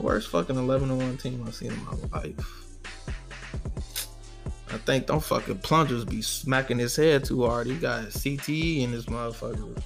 worst 0.00 0.30
fucking 0.30 0.56
11 0.56 0.98
1 0.98 1.16
team 1.18 1.44
I've 1.46 1.54
seen 1.54 1.72
in 1.72 1.84
my 1.84 1.94
life. 2.18 2.61
I 4.72 4.78
think 4.78 5.06
don't 5.06 5.22
fucking 5.22 5.58
plungers 5.58 6.04
be 6.04 6.22
smacking 6.22 6.78
his 6.78 6.96
head 6.96 7.24
too 7.24 7.46
hard. 7.46 7.66
He 7.66 7.76
got 7.76 8.04
CTE 8.06 8.82
in 8.82 8.92
this 8.92 9.04
motherfucker. 9.04 9.80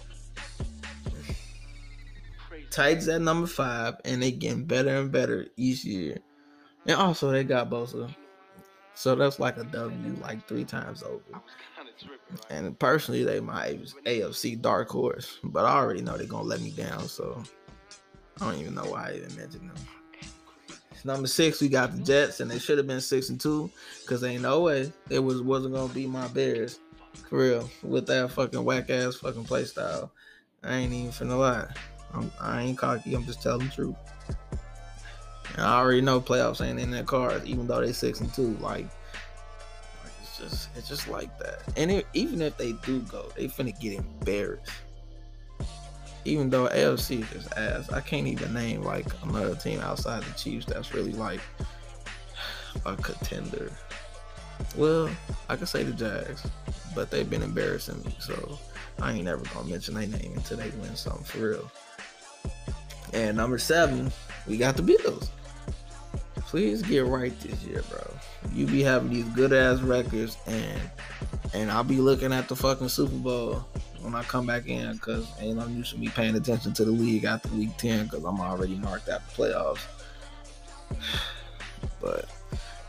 Titans 2.71 3.09
at 3.09 3.21
number 3.21 3.47
five, 3.47 3.97
and 4.05 4.23
they 4.23 4.31
getting 4.31 4.65
better 4.65 4.91
and 4.91 5.11
better 5.11 5.47
each 5.57 5.85
year. 5.85 6.19
And 6.87 6.97
also 6.97 7.31
they 7.31 7.43
got 7.43 7.69
Bosa. 7.69 8.15
So 8.95 9.15
that's 9.15 9.41
like 9.41 9.57
a 9.57 9.65
W 9.65 10.17
like 10.23 10.47
three 10.47 10.65
times 10.65 11.03
over. 11.03 11.43
And 12.51 12.79
personally, 12.79 13.25
they 13.25 13.41
my 13.41 13.79
AFC 14.05 14.61
dark 14.61 14.89
horse, 14.89 15.39
but 15.43 15.65
I 15.65 15.77
already 15.77 16.03
know 16.03 16.17
they're 16.17 16.27
gonna 16.27 16.45
let 16.45 16.61
me 16.61 16.71
down, 16.71 17.09
so 17.09 17.43
I 18.41 18.51
don't 18.51 18.61
even 18.61 18.75
know 18.75 18.85
why 18.85 19.11
I 19.11 19.15
even 19.17 19.35
mentioned 19.37 19.71
them. 19.71 19.77
Number 21.07 21.29
six, 21.29 21.61
we 21.61 21.69
got 21.69 21.93
the 21.93 22.03
Jets, 22.03 22.41
and 22.41 22.51
they 22.51 22.59
should 22.59 22.79
have 22.79 22.89
been 22.89 23.01
six 23.01 23.29
and 23.29 23.41
two, 23.41 23.71
cause 24.07 24.25
ain't 24.25 24.43
no 24.43 24.63
way 24.63 24.93
it 25.09 25.21
was 25.21 25.41
wasn't 25.41 25.75
gonna 25.75 25.93
be 25.95 26.05
my 26.05 26.27
Bears, 26.27 26.81
for 27.31 27.39
real, 27.39 27.71
with 27.85 28.09
that 28.09 28.33
fucking 28.33 28.65
whack 28.65 28.91
ass 28.91 29.15
fucking 29.15 29.45
play 29.45 29.65
style. 29.67 30.11
I 30.65 30.79
ain't 30.79 30.93
even 30.93 31.13
finna 31.13 31.39
lie. 31.39 31.73
I'm, 32.13 32.29
I 32.41 32.63
ain't 32.63 32.77
cocky. 32.77 33.15
I'm 33.15 33.25
just 33.25 33.41
telling 33.41 33.69
the 33.69 33.73
truth. 33.73 33.95
And 35.53 35.65
I 35.65 35.79
already 35.79 36.01
know 36.01 36.21
playoffs 36.21 36.61
ain't 36.61 36.81
in 36.81 36.91
their 36.91 37.05
cards, 37.05 37.47
even 37.47 37.69
though 37.69 37.81
they 37.81 37.93
six 37.93 38.21
and 38.21 38.35
two. 38.35 38.57
Like, 38.57 38.89
it's 40.21 40.39
just 40.39 40.71
it's 40.75 40.89
just 40.89 41.07
like 41.07 41.39
that. 41.39 41.63
And 41.77 41.89
it, 41.89 42.07
even 42.15 42.43
if 42.43 42.57
they 42.57 42.73
do 42.85 42.99
go, 43.03 43.31
they 43.37 43.47
finna 43.47 43.79
get 43.79 44.01
embarrassed. 44.01 44.73
Even 46.27 46.51
though 46.51 46.67
AFC 46.67 47.23
is 47.23 47.31
just 47.31 47.53
ass, 47.57 47.93
I 47.93 48.01
can't 48.01 48.27
even 48.27 48.53
name 48.53 48.83
like 48.83 49.07
another 49.23 49.55
team 49.55 49.79
outside 49.81 50.25
the 50.25 50.33
Chiefs 50.37 50.67
that's 50.67 50.93
really 50.93 51.13
like 51.13 51.41
a 52.85 52.97
contender. 52.97 53.71
Well, 54.77 55.09
I 55.49 55.55
could 55.55 55.69
say 55.69 55.85
the 55.85 55.93
Jags, 55.93 56.45
but 56.97 57.13
they've 57.13 57.31
been 57.31 57.43
embarrassing 57.43 58.03
me, 58.03 58.17
so 58.19 58.59
I 59.01 59.13
ain't 59.13 59.25
never 59.25 59.45
gonna 59.55 59.69
mention 59.69 59.95
their 59.95 60.09
name 60.09 60.33
until 60.35 60.57
they 60.57 60.71
win 60.71 60.97
something 60.97 61.25
for 61.25 61.51
real. 61.51 61.71
And 63.13 63.37
number 63.37 63.59
seven, 63.59 64.11
we 64.49 64.57
got 64.57 64.77
the 64.77 64.83
Bills. 64.83 65.31
Please 66.35 66.83
get 66.83 67.07
right 67.07 67.39
this 67.41 67.63
year, 67.63 67.83
bro. 67.89 68.03
You 68.53 68.67
be 68.67 68.83
having 68.83 69.11
these 69.11 69.27
good 69.27 69.53
ass 69.53 69.81
records, 69.81 70.37
and 70.47 70.81
and 71.55 71.71
I'll 71.71 71.85
be 71.85 71.99
looking 71.99 72.33
at 72.33 72.49
the 72.49 72.57
fucking 72.57 72.89
Super 72.89 73.15
Bowl 73.15 73.65
when 74.07 74.15
I 74.15 74.23
come 74.23 74.47
back 74.47 74.69
in 74.69 74.93
because 74.93 75.29
ain't 75.41 75.57
no 75.57 75.67
use 75.67 75.91
for 75.91 75.99
me 75.99 76.09
paying 76.09 76.37
attention 76.37 76.73
to 76.75 76.85
the 76.85 76.93
league 76.93 77.25
after 77.25 77.49
week 77.49 77.77
10 77.77 78.05
because 78.05 78.25
I'm 78.25 78.41
already 78.41 78.77
marked 78.77 79.09
out 79.09 79.21
the 79.29 79.35
playoffs. 79.35 79.81
But 82.01 82.29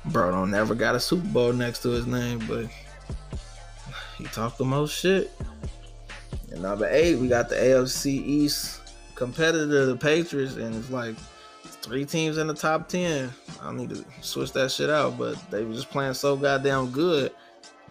bro 0.06 0.32
don't 0.32 0.52
never 0.52 0.76
got 0.76 0.94
a 0.94 1.00
Super 1.00 1.28
Bowl 1.30 1.54
next 1.54 1.80
to 1.80 1.90
his 1.90 2.06
name, 2.06 2.40
but 2.48 2.66
he 4.18 4.26
talked 4.26 4.58
the 4.58 4.66
most 4.66 4.98
shit. 4.98 5.32
And 6.52 6.62
number 6.62 6.88
eight, 6.92 7.16
we 7.16 7.28
got 7.28 7.50
the 7.50 7.56
AFC 7.56 8.06
East 8.06 8.82
competitor, 9.16 9.86
the 9.86 9.96
Patriots, 9.96 10.56
and 10.56 10.76
it's 10.76 10.92
like 10.92 11.16
three 11.64 12.06
teams 12.06 12.38
in 12.38 12.48
the 12.48 12.54
top 12.54 12.90
ten. 12.90 13.32
I 13.62 13.74
need 13.74 13.90
to 13.90 14.06
switch 14.22 14.52
that 14.54 14.72
shit 14.72 14.90
out, 14.90 15.18
but 15.18 15.36
they 15.50 15.64
were 15.64 15.74
just 15.74 15.90
playing 15.90 16.14
so 16.14 16.36
goddamn 16.36 16.92
good, 16.92 17.32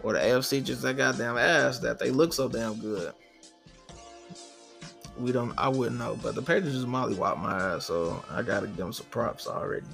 or 0.03 0.13
the 0.13 0.19
AFC 0.19 0.63
just 0.63 0.81
that 0.83 0.97
goddamn 0.97 1.37
ass 1.37 1.79
that 1.79 1.99
they 1.99 2.11
look 2.11 2.33
so 2.33 2.47
damn 2.47 2.79
good. 2.79 3.13
We 5.17 5.31
don't, 5.31 5.53
I 5.57 5.67
wouldn't 5.67 5.97
know, 5.97 6.17
but 6.21 6.35
the 6.35 6.41
Patriots 6.41 6.75
just 6.75 6.87
mollywop 6.87 7.41
my 7.41 7.75
ass, 7.75 7.85
so 7.85 8.23
I 8.29 8.43
gotta 8.43 8.67
give 8.67 8.77
them 8.77 8.93
some 8.93 9.07
props 9.07 9.47
already. 9.47 9.87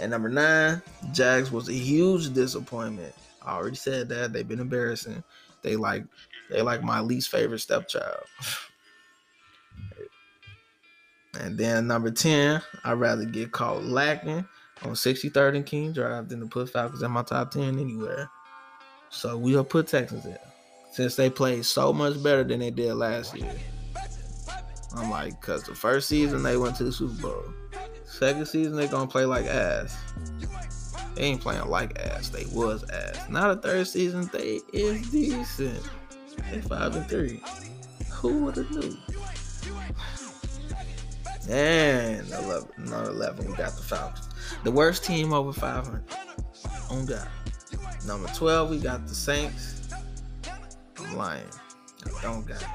And 0.00 0.10
number 0.10 0.28
nine, 0.28 0.82
Jags 1.12 1.50
was 1.50 1.68
a 1.68 1.74
huge 1.74 2.34
disappointment. 2.34 3.14
I 3.42 3.54
already 3.54 3.76
said 3.76 4.08
that 4.10 4.32
they've 4.32 4.46
been 4.46 4.60
embarrassing. 4.60 5.22
They 5.62 5.76
like, 5.76 6.04
they 6.50 6.60
like 6.60 6.82
my 6.82 7.00
least 7.00 7.30
favorite 7.30 7.60
stepchild. 7.60 8.24
And 11.38 11.58
then 11.58 11.86
number 11.86 12.10
10, 12.10 12.62
I'd 12.84 12.92
rather 12.94 13.26
get 13.26 13.52
caught 13.52 13.84
lacking 13.84 14.46
on 14.82 14.92
63rd 14.92 15.56
and 15.56 15.66
King 15.66 15.92
Drive 15.92 16.30
than 16.30 16.40
to 16.40 16.46
put 16.46 16.70
Falcons 16.70 17.02
in 17.02 17.10
my 17.10 17.22
top 17.22 17.50
10 17.50 17.78
anywhere. 17.78 18.30
So 19.10 19.36
we'll 19.36 19.64
put 19.64 19.88
Texans 19.88 20.26
in. 20.26 20.38
Since 20.90 21.16
they 21.16 21.28
played 21.28 21.64
so 21.64 21.92
much 21.92 22.22
better 22.22 22.44
than 22.44 22.60
they 22.60 22.70
did 22.70 22.94
last 22.94 23.36
year. 23.36 23.52
I'm 24.94 25.10
like, 25.10 25.38
because 25.40 25.64
the 25.64 25.74
first 25.74 26.08
season 26.08 26.42
they 26.42 26.56
went 26.56 26.76
to 26.76 26.84
the 26.84 26.92
Super 26.92 27.20
Bowl. 27.20 27.44
Second 28.04 28.46
season 28.46 28.76
they 28.76 28.88
gonna 28.88 29.06
play 29.06 29.26
like 29.26 29.44
ass. 29.44 29.96
They 31.14 31.22
ain't 31.22 31.40
playing 31.40 31.66
like 31.68 31.98
ass. 31.98 32.30
They 32.30 32.46
was 32.46 32.82
ass. 32.90 33.28
Now 33.28 33.54
the 33.54 33.60
third 33.60 33.86
season 33.86 34.30
they 34.32 34.60
is 34.72 35.10
decent. 35.10 35.82
They 36.50 36.60
five 36.62 36.96
and 36.96 37.06
three. 37.08 37.42
Who 38.10 38.44
would 38.44 38.56
have 38.56 38.70
knew? 38.70 38.96
And 41.48 42.28
11, 42.28 42.68
number 42.78 43.10
11, 43.10 43.46
we 43.46 43.56
got 43.56 43.76
the 43.76 43.82
Falcons. 43.82 44.28
The 44.64 44.70
worst 44.70 45.04
team 45.04 45.32
over 45.32 45.52
500. 45.52 46.02
On 46.90 47.06
God. 47.06 47.28
Number 48.06 48.28
12, 48.28 48.70
we 48.70 48.78
got 48.78 49.06
the 49.06 49.14
Saints. 49.14 49.88
I'm 50.98 51.16
lying. 51.16 51.42
I 52.18 52.22
don't 52.22 52.46
got 52.46 52.62
it. 52.62 52.68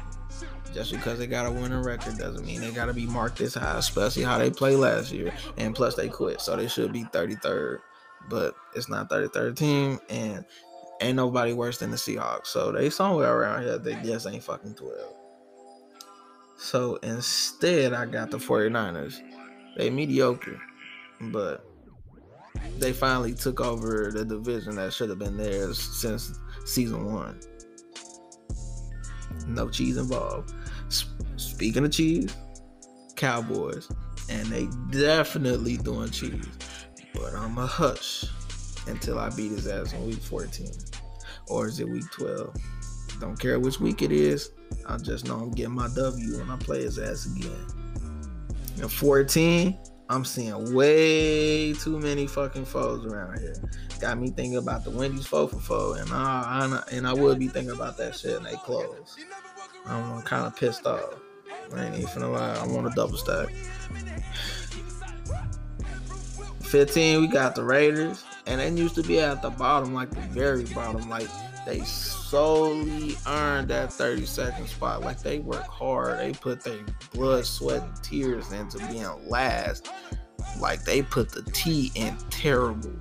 Just 0.74 0.92
because 0.92 1.20
they 1.20 1.28
got 1.28 1.46
a 1.46 1.52
winning 1.52 1.82
record 1.82 2.18
doesn't 2.18 2.46
mean 2.46 2.62
they 2.62 2.72
got 2.72 2.86
to 2.86 2.94
be 2.94 3.06
marked 3.06 3.38
this 3.38 3.56
high, 3.56 3.78
especially 3.78 4.24
how 4.24 4.38
they 4.38 4.50
played 4.50 4.78
last 4.78 5.12
year. 5.12 5.34
And 5.58 5.76
plus, 5.76 5.96
they 5.96 6.08
quit, 6.08 6.42
so 6.42 6.56
they 6.56 6.68
should 6.68 6.94
be 6.94 7.04
33rd. 7.06 7.80
But 8.30 8.56
it's 8.76 8.90
not 8.90 9.10
33rd 9.10 9.56
team, 9.56 10.00
and 10.10 10.46
ain't 11.02 11.16
nobody 11.16 11.54
worse 11.54 11.80
than 11.80 11.92
the 11.92 11.98
Seahawks. 11.98 12.48
So 12.48 12.72
they 12.72 12.90
somewhere 12.90 13.36
around 13.36 13.64
here. 13.64 13.78
They 13.78 13.96
just 14.04 14.28
ain't 14.28 14.44
fucking 14.44 14.76
12. 14.76 14.94
So 16.58 16.98
instead, 16.98 17.94
I 17.94 18.06
got 18.06 18.32
the 18.32 18.38
49ers. 18.38 19.20
They 19.78 19.90
mediocre, 19.90 20.62
but 21.20 21.66
they 22.78 22.94
finally 22.94 23.34
took 23.34 23.62
over 23.62 24.12
the 24.12 24.26
division 24.26 24.76
that 24.76 24.94
should 24.94 25.10
have 25.10 25.20
been 25.20 25.38
theirs 25.38 25.80
since 25.80 26.40
season 26.66 27.14
one. 27.14 27.40
No 29.48 29.70
cheese 29.70 29.98
involved. 29.98 30.54
Speaking 31.38 31.86
of 31.86 31.92
cheese, 31.92 32.36
Cowboys, 33.16 33.90
and 34.30 34.48
they 34.48 34.68
definitely 34.92 35.78
doing 35.78 36.10
cheese. 36.10 36.48
But 37.14 37.34
I'm 37.36 37.58
a 37.58 37.66
hush 37.66 38.26
until 38.88 39.20
I 39.20 39.30
beat 39.30 39.52
his 39.52 39.68
ass 39.68 39.94
in 39.94 40.06
week 40.06 40.22
14. 40.22 40.72
Or 41.48 41.68
is 41.68 41.80
it 41.80 41.90
week 41.90 42.10
12? 42.12 42.56
Don't 43.20 43.40
care 43.40 43.60
which 43.60 43.80
week 43.80 44.02
it 44.02 44.12
is. 44.12 44.52
I 44.88 44.98
just 44.98 45.28
know 45.28 45.36
I'm 45.36 45.52
getting 45.52 45.76
my 45.76 45.90
W 45.96 46.38
when 46.40 46.50
I 46.50 46.58
play 46.58 46.82
his 46.82 46.98
ass 46.98 47.28
again. 47.28 47.68
In 48.78 48.88
14, 48.88 49.78
I'm 50.12 50.26
seeing 50.26 50.74
way 50.74 51.72
too 51.72 51.98
many 51.98 52.28
fucking 52.28 52.66
foes 52.66 53.06
around 53.06 53.40
here. 53.40 53.56
Got 54.02 54.20
me 54.20 54.30
thinking 54.30 54.58
about 54.58 54.84
the 54.84 54.90
Wendy's 54.90 55.26
foe 55.26 55.48
for 55.48 55.60
foe, 55.60 55.94
and 55.94 56.12
I, 56.12 56.84
I 56.92 56.96
and 56.96 57.08
I 57.08 57.14
would 57.14 57.40
be 57.40 57.48
thinking 57.48 57.72
about 57.72 57.96
that 57.98 58.16
shit 58.18 58.36
and 58.36 58.46
they 58.46 58.56
close. 58.56 59.16
I'm 59.86 60.22
kind 60.24 60.46
of 60.46 60.56
pissed 60.58 60.86
off. 60.86 61.16
I 61.74 61.86
ain't 61.86 61.96
even 61.96 62.08
finna 62.08 62.34
lie. 62.34 62.56
I 62.56 62.68
want 62.68 62.88
a 62.88 62.90
double 62.90 63.16
stack. 63.16 63.54
15, 66.64 67.22
we 67.22 67.28
got 67.28 67.56
the 67.56 67.64
Raiders, 67.64 68.26
and 68.48 68.60
they 68.60 68.70
used 68.70 68.96
to 68.96 69.04
be 69.04 69.20
at 69.22 69.42
the 69.42 69.50
bottom, 69.50 69.94
like 69.94 70.10
the 70.10 70.22
very 70.22 70.66
bottom, 70.66 71.10
like 71.10 71.28
they 71.66 71.82
solely 71.82 73.18
earned 73.28 73.70
that 73.70 73.94
30 73.94 74.26
second 74.26 74.68
spot. 74.68 75.02
Like 75.02 75.22
they 75.22 75.40
work 75.40 75.68
hard, 75.68 76.20
they 76.20 76.34
put 76.34 76.64
their 76.64 76.80
blood, 77.14 77.46
sweat, 77.46 77.84
and 77.84 78.04
tears 78.04 78.52
into 78.52 78.78
being 78.88 79.08
last. 79.30 79.90
Like 80.60 80.84
they 80.84 81.02
put 81.02 81.30
the 81.30 81.44
T 81.52 81.92
in 81.96 82.18
terrible. 82.30 82.92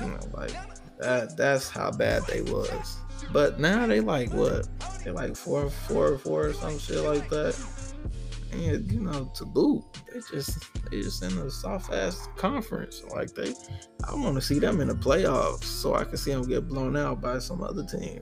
You 0.00 0.08
know, 0.08 0.20
like 0.32 0.52
that. 0.98 1.36
That's 1.36 1.68
how 1.68 1.90
bad 1.90 2.26
they 2.26 2.42
was. 2.42 2.98
But 3.32 3.60
now 3.60 3.86
they 3.86 4.00
like 4.00 4.32
what? 4.32 4.68
They 5.04 5.10
like 5.10 5.36
four, 5.36 5.70
four, 5.70 6.18
four, 6.18 6.48
or 6.48 6.52
some 6.54 6.78
shit 6.78 7.04
like 7.04 7.28
that. 7.30 7.54
And 8.52 8.90
you 8.92 9.00
know, 9.00 9.30
to 9.34 9.44
boot, 9.46 9.82
they 10.12 10.20
just 10.30 10.90
they 10.90 11.00
just 11.00 11.22
in 11.22 11.36
a 11.38 11.50
soft 11.50 11.92
ass 11.92 12.28
conference. 12.36 13.02
Like 13.10 13.34
they, 13.34 13.54
I 14.06 14.14
want 14.14 14.34
to 14.36 14.42
see 14.42 14.58
them 14.58 14.80
in 14.80 14.88
the 14.88 14.94
playoffs 14.94 15.64
so 15.64 15.94
I 15.94 16.04
can 16.04 16.18
see 16.18 16.32
them 16.32 16.42
get 16.42 16.68
blown 16.68 16.96
out 16.96 17.20
by 17.20 17.38
some 17.38 17.62
other 17.62 17.84
team. 17.84 18.20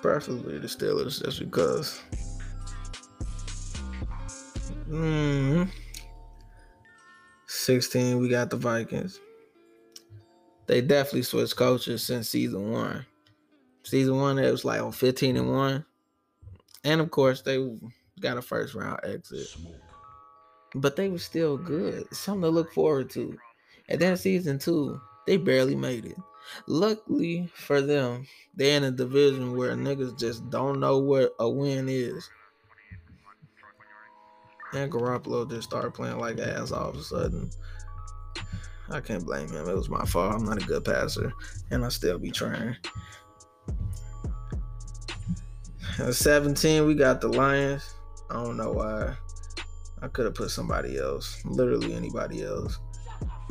Preferably 0.00 0.58
the 0.58 0.66
Steelers, 0.66 1.22
just 1.22 1.40
because. 1.40 2.00
Mm. 4.88 5.70
16, 7.46 8.18
we 8.18 8.28
got 8.28 8.50
the 8.50 8.56
Vikings. 8.56 9.20
They 10.66 10.80
definitely 10.80 11.22
switched 11.22 11.56
coaches 11.56 12.02
since 12.02 12.28
season 12.28 12.72
one. 12.72 13.04
Season 13.82 14.16
one, 14.16 14.38
it 14.38 14.50
was 14.50 14.64
like 14.64 14.80
on 14.80 14.92
15 14.92 15.36
and 15.36 15.52
1. 15.52 15.84
And 16.84 17.00
of 17.00 17.10
course, 17.10 17.42
they 17.42 17.76
got 18.20 18.38
a 18.38 18.42
first 18.42 18.74
round 18.74 19.00
exit. 19.04 19.48
But 20.74 20.96
they 20.96 21.08
were 21.08 21.18
still 21.18 21.56
good. 21.56 22.12
Something 22.14 22.42
to 22.42 22.48
look 22.48 22.72
forward 22.72 23.10
to. 23.10 23.36
And 23.88 24.00
then 24.00 24.16
season 24.16 24.58
two, 24.58 25.00
they 25.26 25.36
barely 25.36 25.74
made 25.74 26.06
it. 26.06 26.16
Luckily 26.66 27.50
for 27.54 27.80
them, 27.80 28.26
they're 28.54 28.76
in 28.76 28.84
a 28.84 28.90
division 28.90 29.56
where 29.56 29.72
niggas 29.72 30.18
just 30.18 30.48
don't 30.50 30.80
know 30.80 30.98
what 30.98 31.34
a 31.38 31.48
win 31.48 31.88
is. 31.88 32.28
And 34.72 34.90
Garoppolo 34.90 35.50
just 35.50 35.68
started 35.68 35.94
playing 35.94 36.18
like 36.18 36.38
ass 36.38 36.70
all 36.70 36.90
of 36.90 36.96
a 36.96 37.02
sudden. 37.02 37.50
I 38.88 39.00
can't 39.00 39.24
blame 39.24 39.48
him. 39.48 39.68
It 39.68 39.76
was 39.76 39.88
my 39.88 40.04
fault. 40.04 40.34
I'm 40.34 40.44
not 40.44 40.62
a 40.62 40.66
good 40.66 40.84
passer, 40.84 41.32
and 41.70 41.84
I 41.84 41.88
still 41.88 42.18
be 42.18 42.30
trying. 42.30 42.76
At 46.00 46.14
17, 46.14 46.86
we 46.86 46.94
got 46.94 47.20
the 47.20 47.28
Lions. 47.28 47.94
I 48.30 48.42
don't 48.42 48.56
know 48.56 48.72
why. 48.72 49.14
I 50.00 50.08
could 50.08 50.24
have 50.24 50.34
put 50.34 50.50
somebody 50.50 50.98
else, 50.98 51.42
literally 51.44 51.94
anybody 51.94 52.42
else. 52.42 52.78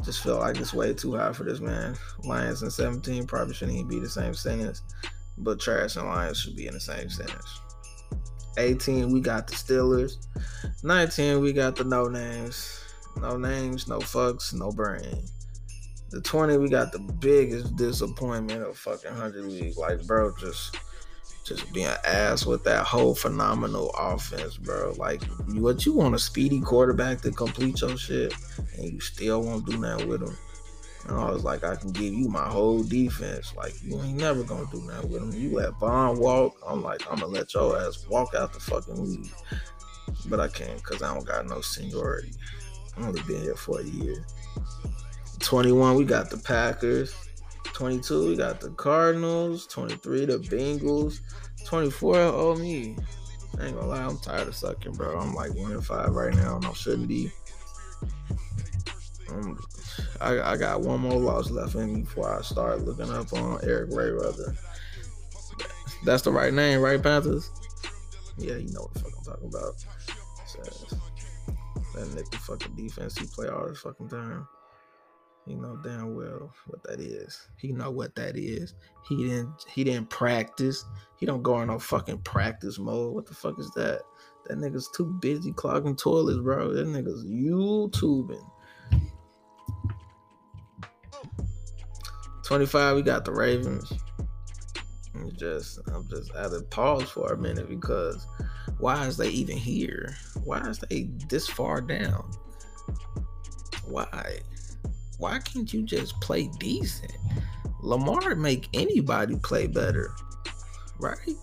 Just 0.03 0.23
felt 0.23 0.39
like 0.39 0.57
it's 0.57 0.73
way 0.73 0.93
too 0.93 1.15
high 1.15 1.31
for 1.31 1.43
this 1.43 1.59
man. 1.59 1.95
Lions 2.23 2.63
and 2.63 2.73
17 2.73 3.27
probably 3.27 3.53
shouldn't 3.53 3.77
even 3.77 3.87
be 3.87 3.99
the 3.99 4.09
same 4.09 4.33
sentence, 4.33 4.81
but 5.37 5.59
trash 5.59 5.95
and 5.95 6.07
Lions 6.07 6.39
should 6.39 6.55
be 6.55 6.67
in 6.67 6.73
the 6.73 6.79
same 6.79 7.09
sentence. 7.09 7.61
18, 8.57 9.11
we 9.11 9.21
got 9.21 9.45
the 9.45 9.53
Steelers. 9.53 10.17
19, 10.83 11.41
we 11.41 11.53
got 11.53 11.75
the 11.75 11.83
no 11.83 12.07
names. 12.07 12.83
No 13.21 13.37
names, 13.37 13.87
no 13.87 13.99
fucks, 13.99 14.53
no 14.53 14.71
brain. 14.71 15.23
The 16.09 16.21
20, 16.21 16.57
we 16.57 16.69
got 16.69 16.91
the 16.91 16.99
biggest 16.99 17.75
disappointment 17.75 18.63
of 18.63 18.77
fucking 18.77 19.11
100 19.11 19.45
league. 19.45 19.77
Like, 19.77 20.05
bro, 20.07 20.33
just 20.35 20.75
just 21.49 21.73
being 21.73 21.87
ass 22.05 22.45
with 22.45 22.63
that 22.63 22.85
whole 22.85 23.15
phenomenal 23.15 23.89
offense, 23.97 24.55
bro. 24.55 24.93
Like, 24.97 25.23
what 25.47 25.85
you 25.85 25.93
want 25.93 26.15
a 26.15 26.19
speedy 26.19 26.61
quarterback 26.61 27.21
to 27.21 27.31
complete 27.31 27.81
your 27.81 27.97
shit, 27.97 28.33
and 28.77 28.93
you 28.93 28.99
still 29.01 29.41
won't 29.41 29.65
do 29.65 29.77
that 29.79 30.05
with 30.07 30.21
him. 30.21 30.37
And 31.07 31.17
I 31.17 31.31
was 31.31 31.43
like, 31.43 31.63
I 31.63 31.75
can 31.75 31.91
give 31.91 32.13
you 32.13 32.29
my 32.29 32.47
whole 32.47 32.83
defense. 32.83 33.53
Like, 33.55 33.73
you 33.83 33.99
ain't 34.01 34.17
never 34.17 34.43
gonna 34.43 34.67
do 34.71 34.79
that 34.87 35.09
with 35.09 35.23
him. 35.23 35.31
You 35.31 35.57
let 35.57 35.73
Vaughn 35.79 36.19
walk. 36.19 36.55
I'm 36.67 36.83
like, 36.83 37.01
I'm 37.11 37.19
gonna 37.19 37.33
let 37.33 37.53
your 37.53 37.77
ass 37.81 38.05
walk 38.07 38.35
out 38.35 38.53
the 38.53 38.59
fucking 38.59 39.03
league. 39.03 39.31
But 40.27 40.39
I 40.39 40.47
can't 40.47 40.77
because 40.77 41.01
I 41.01 41.13
don't 41.13 41.25
got 41.25 41.47
no 41.47 41.61
seniority. 41.61 42.31
I've 42.95 43.07
only 43.07 43.21
been 43.23 43.41
here 43.41 43.55
for 43.55 43.79
a 43.79 43.83
year. 43.83 44.25
21, 45.39 45.95
we 45.95 46.05
got 46.05 46.29
the 46.29 46.37
Packers. 46.37 47.15
22, 47.79 48.27
we 48.27 48.35
got 48.35 48.59
the 48.59 48.71
Cardinals. 48.71 49.65
23, 49.67 50.25
the 50.25 50.37
Bengals. 50.39 51.21
24, 51.65 52.17
oh 52.17 52.55
me. 52.57 52.97
I 53.57 53.67
ain't 53.67 53.75
gonna 53.75 53.87
lie, 53.87 54.03
I'm 54.03 54.17
tired 54.17 54.49
of 54.49 54.55
sucking, 54.55 54.91
bro. 54.91 55.17
I'm 55.17 55.33
like 55.33 55.55
one 55.55 55.71
in 55.71 55.79
five 55.79 56.09
right 56.09 56.35
now, 56.35 56.57
and 56.57 56.65
I 56.65 56.73
shouldn't 56.73 57.07
be. 57.07 57.31
Um, 59.29 59.57
I, 60.19 60.41
I 60.41 60.57
got 60.57 60.81
one 60.81 60.99
more 60.99 61.17
loss 61.17 61.51
left 61.51 61.75
in 61.75 61.93
me 61.93 62.01
before 62.01 62.37
I 62.37 62.41
start 62.41 62.81
looking 62.81 63.09
up 63.13 63.31
on 63.31 63.61
Eric 63.63 63.91
Ray 63.93 64.11
Rather. 64.11 64.53
That's 66.03 66.23
the 66.23 66.33
right 66.33 66.53
name, 66.53 66.81
right, 66.81 67.01
Panthers? 67.01 67.49
Yeah, 68.37 68.55
you 68.55 68.73
know 68.73 68.81
what 68.81 68.93
the 68.93 68.99
fuck 68.99 69.13
I'm 69.17 69.23
talking 69.23 69.47
about. 69.47 69.75
That 71.95 72.07
nigga 72.09 72.35
fucking 72.39 72.75
defense 72.75 73.17
he 73.17 73.25
play 73.25 73.47
all 73.47 73.69
this 73.69 73.79
fucking 73.79 74.09
time. 74.09 74.45
He 75.49 75.55
know 75.55 75.75
damn 75.77 76.13
well 76.13 76.53
what 76.67 76.83
that 76.83 76.99
is. 76.99 77.47
He 77.57 77.71
know 77.71 77.89
what 77.89 78.13
that 78.13 78.37
is. 78.37 78.75
He 79.07 79.15
didn't 79.17 79.65
he 79.67 79.83
didn't 79.83 80.11
practice. 80.11 80.85
He 81.17 81.25
don't 81.25 81.41
go 81.41 81.59
in 81.61 81.69
no 81.69 81.79
fucking 81.79 82.19
practice 82.19 82.77
mode. 82.77 83.15
What 83.15 83.25
the 83.25 83.33
fuck 83.33 83.57
is 83.57 83.71
that? 83.71 84.03
That 84.45 84.59
nigga's 84.59 84.91
too 84.95 85.07
busy 85.19 85.51
clogging 85.51 85.95
toilets, 85.95 86.37
bro. 86.37 86.71
That 86.71 86.85
nigga's 86.85 87.25
YouTubing. 87.25 88.47
25, 92.43 92.95
we 92.95 93.01
got 93.01 93.25
the 93.25 93.31
Ravens. 93.31 93.91
I'm 95.15 95.31
just 95.35 95.79
I'm 95.87 96.07
just 96.09 96.31
at 96.35 96.53
a 96.53 96.61
pause 96.61 97.09
for 97.09 97.33
a 97.33 97.37
minute 97.37 97.69
because 97.69 98.27
why 98.77 99.07
is 99.07 99.17
they 99.17 99.29
even 99.29 99.57
here? 99.57 100.15
Why 100.43 100.59
is 100.69 100.77
they 100.77 101.09
this 101.27 101.47
far 101.47 101.81
down? 101.81 102.29
Why? 103.85 104.41
Why 105.19 105.39
can't 105.39 105.71
you 105.71 105.83
just 105.83 106.19
play 106.21 106.49
decent? 106.59 107.15
Lamar 107.81 108.35
make 108.35 108.67
anybody 108.73 109.35
play 109.37 109.67
better, 109.67 110.11
right? 110.99 111.35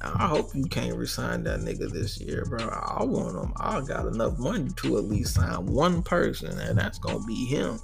I 0.00 0.28
hope 0.28 0.54
you 0.54 0.64
can't 0.64 0.96
resign 0.96 1.44
that 1.44 1.60
nigga 1.60 1.90
this 1.90 2.20
year, 2.20 2.44
bro. 2.44 2.68
I 2.68 3.02
want 3.04 3.36
him. 3.36 3.52
I 3.56 3.80
got 3.80 4.06
enough 4.06 4.38
money 4.38 4.70
to 4.76 4.98
at 4.98 5.04
least 5.04 5.34
sign 5.34 5.66
one 5.66 6.02
person, 6.02 6.58
and 6.58 6.78
that's 6.78 6.98
gonna 6.98 7.24
be 7.26 7.46
him 7.46 7.80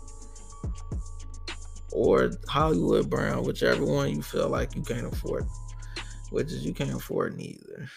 or 1.93 2.31
Hollywood 2.49 3.11
Brown, 3.11 3.45
whichever 3.45 3.85
one 3.85 4.11
you 4.11 4.23
feel 4.23 4.49
like 4.49 4.75
you 4.77 4.83
can't 4.83 5.13
afford, 5.13 5.47
which 6.31 6.47
is 6.47 6.65
you 6.65 6.73
can't 6.73 6.95
afford 6.95 7.37
neither. 7.37 7.89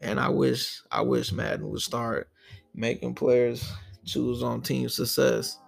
And 0.00 0.20
I 0.20 0.28
wish 0.28 0.82
I 0.90 1.00
wish 1.00 1.32
Madden 1.32 1.68
would 1.70 1.80
start 1.80 2.28
making 2.74 3.14
players 3.14 3.72
choose 4.04 4.42
on 4.42 4.60
team 4.60 4.88
success. 4.88 5.58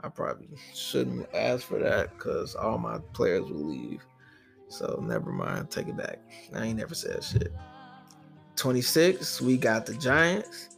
I 0.00 0.08
probably 0.08 0.48
shouldn't 0.74 1.28
ask 1.34 1.66
for 1.66 1.78
that 1.78 2.16
because 2.16 2.54
all 2.54 2.78
my 2.78 2.98
players 3.12 3.42
will 3.42 3.66
leave. 3.66 4.04
So 4.68 5.02
never 5.02 5.32
mind, 5.32 5.70
take 5.70 5.88
it 5.88 5.96
back. 5.96 6.18
I 6.54 6.66
ain't 6.66 6.78
never 6.78 6.94
said 6.94 7.24
shit. 7.24 7.52
26, 8.56 9.40
we 9.40 9.56
got 9.56 9.86
the 9.86 9.94
Giants. 9.94 10.70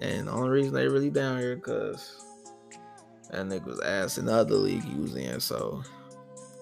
And 0.00 0.28
the 0.28 0.32
only 0.32 0.50
reason 0.50 0.74
they 0.74 0.88
really 0.88 1.10
down 1.10 1.38
here 1.38 1.56
because 1.56 2.24
that 3.30 3.46
nigga 3.46 3.66
was 3.66 3.80
ass 3.80 4.18
in 4.18 4.26
the 4.26 4.32
other 4.32 4.54
league 4.54 4.82
he 4.82 4.98
was 4.98 5.14
in, 5.14 5.40
so 5.40 5.82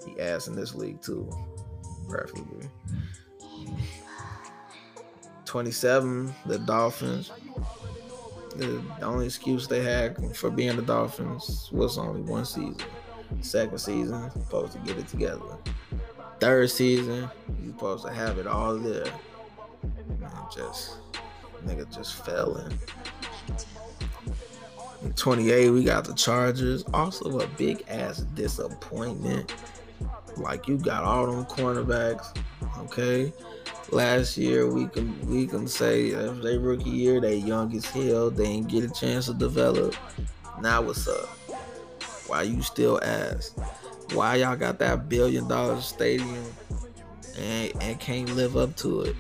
he 0.05 0.21
ass 0.21 0.49
in 0.49 0.57
this 0.57 0.75
league 0.75 1.01
too, 1.01 1.31
preferably. 2.09 2.69
27, 5.45 6.35
the 6.47 6.59
Dolphins. 6.59 7.31
The, 8.57 8.83
the 8.99 9.05
only 9.05 9.27
excuse 9.27 9.67
they 9.67 9.83
had 9.83 10.37
for 10.37 10.51
being 10.51 10.77
the 10.77 10.83
Dolphins 10.83 11.69
was 11.73 11.99
only 11.99 12.23
one 12.23 12.45
season. 12.45 12.77
Second 13.43 13.79
season, 13.79 14.31
supposed 14.31 14.73
to 14.73 14.79
get 14.81 14.97
it 14.97 15.07
together. 15.09 15.43
Third 16.41 16.71
season, 16.71 17.29
you 17.63 17.71
supposed 17.71 18.05
to 18.07 18.13
have 18.13 18.39
it 18.39 18.47
all 18.47 18.77
there. 18.77 19.07
And 19.83 20.27
just 20.55 20.97
nigga 21.65 21.93
just 21.95 22.25
fell 22.25 22.57
in. 22.57 22.79
In 25.03 25.13
28, 25.13 25.71
we 25.71 25.85
got 25.85 26.05
the 26.05 26.15
Chargers. 26.15 26.85
Also 26.93 27.39
a 27.41 27.47
big 27.47 27.85
ass 27.89 28.19
disappointment. 28.35 29.55
Like 30.37 30.69
you 30.69 30.77
got 30.77 31.05
all 31.05 31.27
them 31.27 31.45
cornerbacks. 31.45 32.37
Okay. 32.79 33.33
Last 33.91 34.37
year 34.37 34.71
we 34.71 34.87
can 34.87 35.19
we 35.29 35.47
can 35.47 35.67
say 35.67 36.09
if 36.09 36.43
they 36.43 36.59
rookie 36.59 36.91
year, 36.91 37.21
they 37.21 37.37
young 37.37 37.75
as 37.75 37.87
hell. 37.87 38.31
They 38.31 38.45
ain't 38.45 38.69
get 38.69 38.85
a 38.85 38.91
chance 38.91 39.27
to 39.27 39.35
develop. 39.35 39.95
Now 40.61 40.83
what's 40.83 41.09
up? 41.09 41.27
Why 42.27 42.43
you 42.43 42.61
still 42.61 43.01
ask? 43.03 43.57
Why 44.13 44.37
y'all 44.37 44.57
got 44.57 44.79
that 44.81 45.09
billion 45.09 45.49
dollar 45.49 45.81
stadium 45.81 46.45
and, 47.39 47.73
and 47.81 47.99
can't 48.01 48.29
live 48.37 48.57
up 48.57 48.77
to 48.77 49.03
it? 49.03 49.17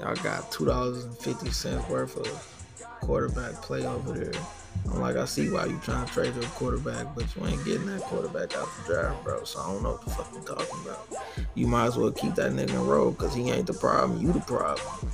Y'all 0.00 0.14
got 0.16 0.50
two 0.50 0.64
dollars 0.64 1.04
and 1.04 1.18
fifty 1.18 1.50
cents 1.50 1.86
worth 1.88 2.16
of 2.16 2.84
quarterback 3.00 3.54
play 3.62 3.84
over 3.84 4.12
there. 4.12 4.40
I'm 4.86 5.00
like, 5.00 5.16
I 5.16 5.24
see 5.24 5.50
why 5.50 5.66
you 5.66 5.78
trying 5.82 6.06
to 6.06 6.12
trade 6.12 6.34
your 6.34 6.44
quarterback, 6.44 7.14
but 7.14 7.24
you 7.36 7.46
ain't 7.46 7.64
getting 7.64 7.86
that 7.86 8.02
quarterback 8.02 8.56
out 8.56 8.68
the 8.76 8.92
draft, 8.92 9.22
bro. 9.24 9.44
So 9.44 9.60
I 9.60 9.66
don't 9.66 9.82
know 9.82 9.92
what 9.92 10.04
the 10.04 10.10
fuck 10.10 10.32
you 10.32 10.40
talking 10.40 10.80
about. 10.84 11.08
You 11.54 11.66
might 11.66 11.86
as 11.86 11.96
well 11.96 12.10
keep 12.10 12.34
that 12.36 12.52
nigga 12.52 12.70
in 12.70 12.86
road 12.86 13.12
because 13.12 13.34
he 13.34 13.50
ain't 13.50 13.66
the 13.66 13.74
problem. 13.74 14.20
You 14.20 14.32
the 14.32 14.40
problem. 14.40 15.12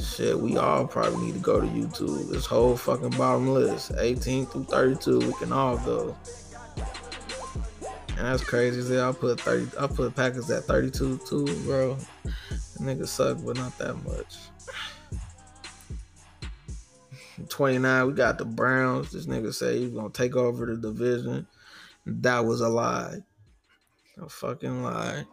Shit, 0.00 0.38
we 0.38 0.56
all 0.56 0.86
probably 0.86 1.26
need 1.26 1.34
to 1.34 1.40
go 1.40 1.60
to 1.60 1.66
YouTube. 1.66 2.30
This 2.30 2.46
whole 2.46 2.76
fucking 2.76 3.10
bottom 3.10 3.48
list, 3.48 3.92
18 3.98 4.46
through 4.46 4.64
32, 4.64 5.18
we 5.20 5.32
can 5.34 5.52
all 5.52 5.78
go. 5.78 6.16
And 8.16 8.26
that's 8.26 8.42
crazy. 8.42 8.82
See, 8.82 8.98
I 8.98 9.12
put 9.12 9.40
30, 9.40 9.78
I 9.78 9.86
put 9.86 10.14
Packers 10.14 10.50
at 10.50 10.64
32 10.64 11.20
too, 11.28 11.44
bro. 11.64 11.98
Nigga 12.78 13.06
suck, 13.06 13.38
but 13.44 13.56
not 13.56 13.76
that 13.78 13.94
much. 14.04 14.36
29, 17.48 18.06
we 18.06 18.12
got 18.14 18.38
the 18.38 18.44
Browns. 18.44 19.12
This 19.12 19.26
nigga 19.26 19.52
say 19.52 19.78
he's 19.78 19.92
gonna 19.92 20.10
take 20.10 20.36
over 20.36 20.66
the 20.66 20.76
division. 20.76 21.46
That 22.06 22.44
was 22.44 22.60
a 22.60 22.68
lie. 22.68 23.18
A 24.20 24.28
fucking 24.28 24.82
lie. 24.82 25.24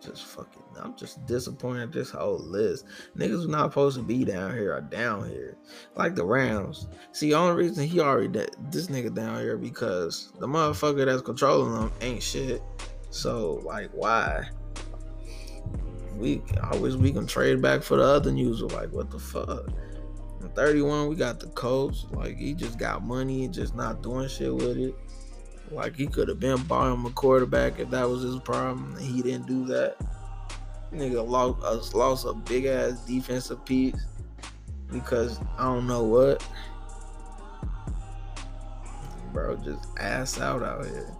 Just 0.00 0.24
fucking, 0.24 0.62
I'm 0.80 0.96
just 0.96 1.24
disappointed 1.26 1.92
this 1.92 2.10
whole 2.10 2.38
list. 2.38 2.86
Niggas 3.16 3.48
not 3.48 3.70
supposed 3.70 3.96
to 3.98 4.02
be 4.02 4.24
down 4.24 4.54
here 4.54 4.72
are 4.72 4.80
down 4.80 5.28
here. 5.28 5.56
Like 5.94 6.14
the 6.14 6.24
Rams. 6.24 6.88
See, 7.12 7.30
the 7.30 7.36
only 7.36 7.62
reason 7.62 7.86
he 7.86 8.00
already 8.00 8.28
that 8.28 8.56
this 8.72 8.86
nigga 8.86 9.14
down 9.14 9.40
here 9.40 9.58
because 9.58 10.32
the 10.38 10.46
motherfucker 10.46 11.04
that's 11.04 11.22
controlling 11.22 11.74
them 11.74 11.92
ain't 12.00 12.22
shit. 12.22 12.62
So 13.10 13.60
like, 13.64 13.90
why? 13.92 14.48
We 16.16 16.42
I 16.62 16.76
we 16.76 17.12
can 17.12 17.26
trade 17.26 17.60
back 17.60 17.82
for 17.82 17.96
the 17.96 18.04
other 18.04 18.30
user. 18.30 18.66
Like, 18.66 18.92
what 18.92 19.10
the 19.10 19.18
fuck? 19.18 19.68
In 20.40 20.48
31, 20.50 21.08
we 21.08 21.16
got 21.16 21.40
the 21.40 21.48
coach. 21.48 22.04
Like, 22.10 22.36
he 22.36 22.54
just 22.54 22.78
got 22.78 23.02
money 23.02 23.44
and 23.44 23.54
just 23.54 23.74
not 23.74 24.02
doing 24.02 24.28
shit 24.28 24.54
with 24.54 24.76
it. 24.76 24.94
Like, 25.70 25.96
he 25.96 26.06
could 26.06 26.28
have 26.28 26.38
been 26.38 26.62
buying 26.64 27.04
a 27.04 27.10
quarterback 27.10 27.80
if 27.80 27.90
that 27.90 28.08
was 28.08 28.22
his 28.22 28.38
problem. 28.40 28.94
And 28.96 29.04
he 29.04 29.22
didn't 29.22 29.46
do 29.46 29.64
that. 29.66 29.96
Nigga 30.92 31.26
lost, 31.26 31.94
uh, 31.94 31.98
lost 31.98 32.26
a 32.26 32.34
big 32.34 32.66
ass 32.66 33.04
defensive 33.04 33.64
piece 33.64 34.04
because 34.92 35.40
I 35.58 35.64
don't 35.64 35.86
know 35.86 36.04
what. 36.04 36.46
Bro, 39.32 39.56
just 39.56 39.88
ass 39.98 40.40
out 40.40 40.62
out 40.62 40.84
here. 40.84 41.10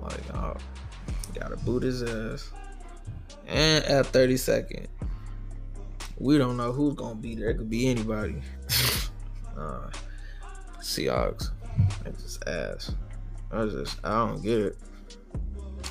Like, 0.00 0.34
oh, 0.34 0.56
gotta 1.34 1.56
boot 1.58 1.84
his 1.84 2.02
ass. 2.02 2.52
And 3.46 3.84
at 3.84 4.06
32nd, 4.06 4.86
we 6.18 6.38
don't 6.38 6.56
know 6.56 6.72
who's 6.72 6.94
gonna 6.94 7.14
be 7.14 7.34
there. 7.34 7.50
It 7.50 7.58
could 7.58 7.70
be 7.70 7.88
anybody. 7.88 8.42
uh, 9.56 9.90
Seahawks. 10.80 11.50
I 12.06 12.10
just 12.10 12.46
ass. 12.46 12.92
I 13.50 13.66
just 13.66 13.98
I 14.04 14.26
don't 14.26 14.42
get 14.42 14.58
it. 14.60 14.78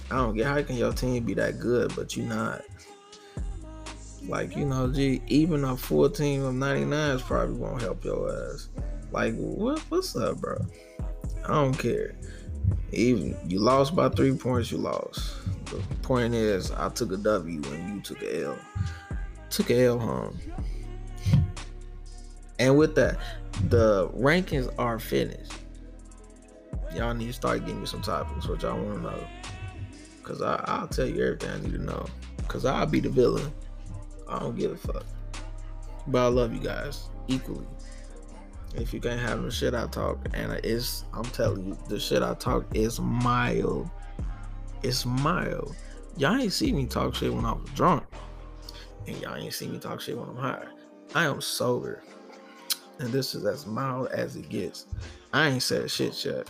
I 0.10 0.18
don't 0.18 0.36
get 0.36 0.46
how 0.46 0.62
can 0.62 0.76
your 0.76 0.94
team 0.94 1.24
be 1.24 1.34
that 1.36 1.60
good, 1.60 1.96
but 1.96 2.16
you're 2.16 2.28
not. 2.28 2.62
Like, 4.28 4.56
you 4.56 4.66
know, 4.66 4.92
gee, 4.92 5.22
even 5.28 5.66
a 5.66 5.76
full 5.76 6.10
team 6.10 6.44
of 6.44 6.54
99s 6.54 7.22
probably 7.22 7.56
won't 7.56 7.82
help 7.82 8.06
your 8.06 8.32
ass. 8.32 8.70
Like, 9.12 9.36
what 9.36 9.80
what's 9.90 10.16
up, 10.16 10.38
bro? 10.38 10.66
I 11.44 11.48
don't 11.48 11.78
care. 11.78 12.16
Even 12.92 13.38
you 13.48 13.60
lost 13.60 13.96
by 13.96 14.10
three 14.10 14.36
points, 14.36 14.72
you 14.72 14.78
lost. 14.78 15.36
The 15.78 15.96
point 15.98 16.34
is, 16.34 16.72
I 16.72 16.90
took 16.90 17.12
a 17.12 17.18
W 17.18 17.62
and 17.72 17.96
you 17.96 18.02
took 18.02 18.22
a 18.22 18.44
L. 18.46 18.58
Took 19.50 19.70
a 19.70 19.86
L 19.86 20.00
home. 20.00 20.40
And 22.60 22.78
with 22.78 22.96
that, 22.96 23.18
the 23.70 24.10
rankings 24.10 24.74
are 24.78 25.00
finished. 25.00 25.54
Y'all 26.96 27.14
need 27.14 27.28
to 27.28 27.34
start 27.34 27.62
getting 27.62 27.82
me 27.82 27.86
some 27.86 28.02
topics, 28.02 28.48
which 28.48 28.64
I 28.64 28.74
want 28.74 28.96
to 28.96 29.02
know. 29.02 29.28
Cause 30.22 30.42
I, 30.42 30.64
I'll 30.68 30.88
tell 30.88 31.08
you 31.08 31.22
everything 31.24 31.50
I 31.50 31.60
need 31.60 31.74
to 31.74 31.84
know. 31.84 32.06
Cause 32.48 32.66
I'll 32.66 32.86
be 32.86 33.00
the 33.00 33.10
villain. 33.10 33.52
I 34.30 34.40
don't 34.40 34.58
give 34.58 34.72
a 34.72 34.78
fuck. 34.78 35.06
But 36.08 36.20
I 36.20 36.28
love 36.28 36.54
you 36.54 36.60
guys 36.60 37.10
equally. 37.28 37.66
If 38.76 38.94
you 38.94 39.00
can't 39.00 39.20
have 39.20 39.42
the 39.42 39.52
shit 39.52 39.74
I 39.74 39.88
talk, 39.88 40.20
and 40.34 40.52
it's 40.64 41.06
I'm 41.14 41.26
telling 41.26 41.68
you, 41.68 41.78
the 41.90 42.00
shit 42.00 42.24
I 42.24 42.34
talk 42.36 42.66
is 42.74 43.00
mild. 43.00 43.90
It's 44.84 45.06
mild. 45.06 45.76
Y'all 46.18 46.36
ain't 46.36 46.52
see 46.52 46.74
me 46.74 46.86
talk 46.86 47.16
shit 47.16 47.34
when 47.34 47.46
I 47.46 47.54
was 47.54 47.70
drunk. 47.72 48.04
And 49.08 49.16
y'all 49.22 49.36
ain't 49.36 49.54
see 49.54 49.68
me 49.68 49.80
talk 49.80 50.02
shit 50.02 50.18
when 50.18 50.28
I'm 50.28 50.36
high. 50.36 50.66
I 51.16 51.26
am 51.26 51.40
sober. 51.40 52.04
And 53.00 53.10
this 53.12 53.34
is 53.34 53.46
as 53.46 53.66
mild 53.66 54.10
as 54.10 54.36
it 54.36 54.50
gets. 54.50 54.86
I 55.32 55.48
ain't 55.48 55.64
said 55.64 55.90
shit 55.90 56.24
yet. 56.26 56.50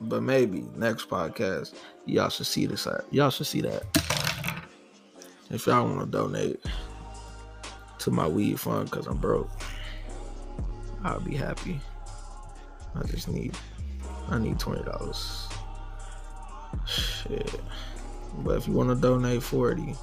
But 0.00 0.22
maybe 0.22 0.64
next 0.74 1.08
podcast, 1.08 1.74
y'all 2.04 2.28
should 2.28 2.46
see 2.46 2.66
this. 2.66 2.86
Y'all 3.10 3.30
should 3.30 3.46
see 3.46 3.60
that. 3.60 3.84
If 5.50 5.66
y'all 5.66 5.86
want 5.86 6.00
to 6.00 6.06
donate 6.06 6.64
to 8.00 8.10
my 8.10 8.26
weed 8.26 8.58
fund 8.58 8.90
because 8.90 9.06
I'm 9.06 9.18
broke, 9.18 9.50
I'll 11.04 11.20
be 11.20 11.36
happy. 11.36 11.80
I 12.96 13.06
just 13.06 13.28
need, 13.28 13.56
I 14.28 14.38
need 14.38 14.58
twenty 14.58 14.82
dollars. 14.82 15.48
Shit. 16.86 17.60
But 18.38 18.58
if 18.58 18.66
you 18.66 18.72
want 18.72 18.88
to 18.90 18.94
donate 18.94 19.42
forty, 19.42 19.94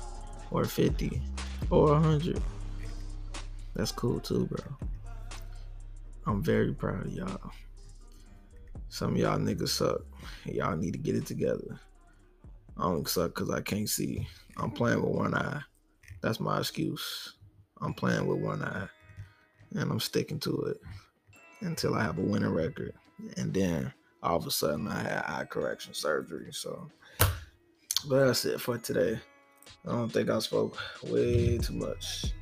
or 0.51 0.65
fifty, 0.65 1.21
or 1.69 1.93
a 1.93 1.99
hundred, 1.99 2.41
that's 3.75 3.91
cool 3.91 4.19
too, 4.19 4.45
bro. 4.45 4.63
I'm 6.25 6.43
very 6.43 6.73
proud 6.73 7.07
of 7.07 7.11
y'all. 7.11 7.51
Some 8.89 9.15
y'all 9.15 9.37
niggas 9.37 9.69
suck. 9.69 10.01
Y'all 10.45 10.75
need 10.75 10.93
to 10.93 10.99
get 10.99 11.15
it 11.15 11.25
together. 11.25 11.79
I 12.77 12.83
don't 12.83 13.07
suck 13.07 13.35
because 13.35 13.49
I 13.49 13.61
can't 13.61 13.89
see. 13.89 14.27
I'm 14.57 14.71
playing 14.71 15.01
with 15.01 15.15
one 15.15 15.33
eye. 15.33 15.61
That's 16.21 16.39
my 16.39 16.59
excuse. 16.59 17.35
I'm 17.81 17.93
playing 17.93 18.25
with 18.25 18.39
one 18.39 18.63
eye. 18.63 18.87
And 19.71 19.91
I'm 19.91 19.99
sticking 19.99 20.39
to 20.41 20.61
it 20.63 20.77
until 21.61 21.93
I 21.95 22.03
have 22.03 22.17
a 22.17 22.21
winning 22.21 22.49
record. 22.49 22.93
And 23.37 23.53
then 23.53 23.93
all 24.21 24.37
of 24.37 24.45
a 24.45 24.51
sudden 24.51 24.87
I 24.87 25.01
had 25.01 25.23
eye 25.27 25.45
correction 25.45 25.93
surgery. 25.93 26.49
So 26.51 26.89
but 28.07 28.25
that's 28.25 28.45
it 28.45 28.61
for 28.61 28.77
today. 28.77 29.19
I 29.87 29.91
don't 29.91 30.11
think 30.11 30.29
I 30.29 30.39
spoke 30.39 30.77
way 31.03 31.57
too 31.57 31.73
much. 31.73 32.33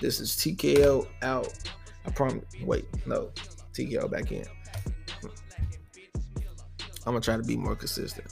This 0.00 0.20
is 0.20 0.32
TKO 0.32 1.06
out. 1.22 1.52
I 2.04 2.10
promise. 2.10 2.44
Wait, 2.62 2.86
no. 3.06 3.30
TKO 3.72 4.10
back 4.10 4.32
in. 4.32 4.44
I'm 7.06 7.12
gonna 7.12 7.20
try 7.20 7.36
to 7.36 7.42
be 7.42 7.56
more 7.56 7.76
consistent. 7.76 8.26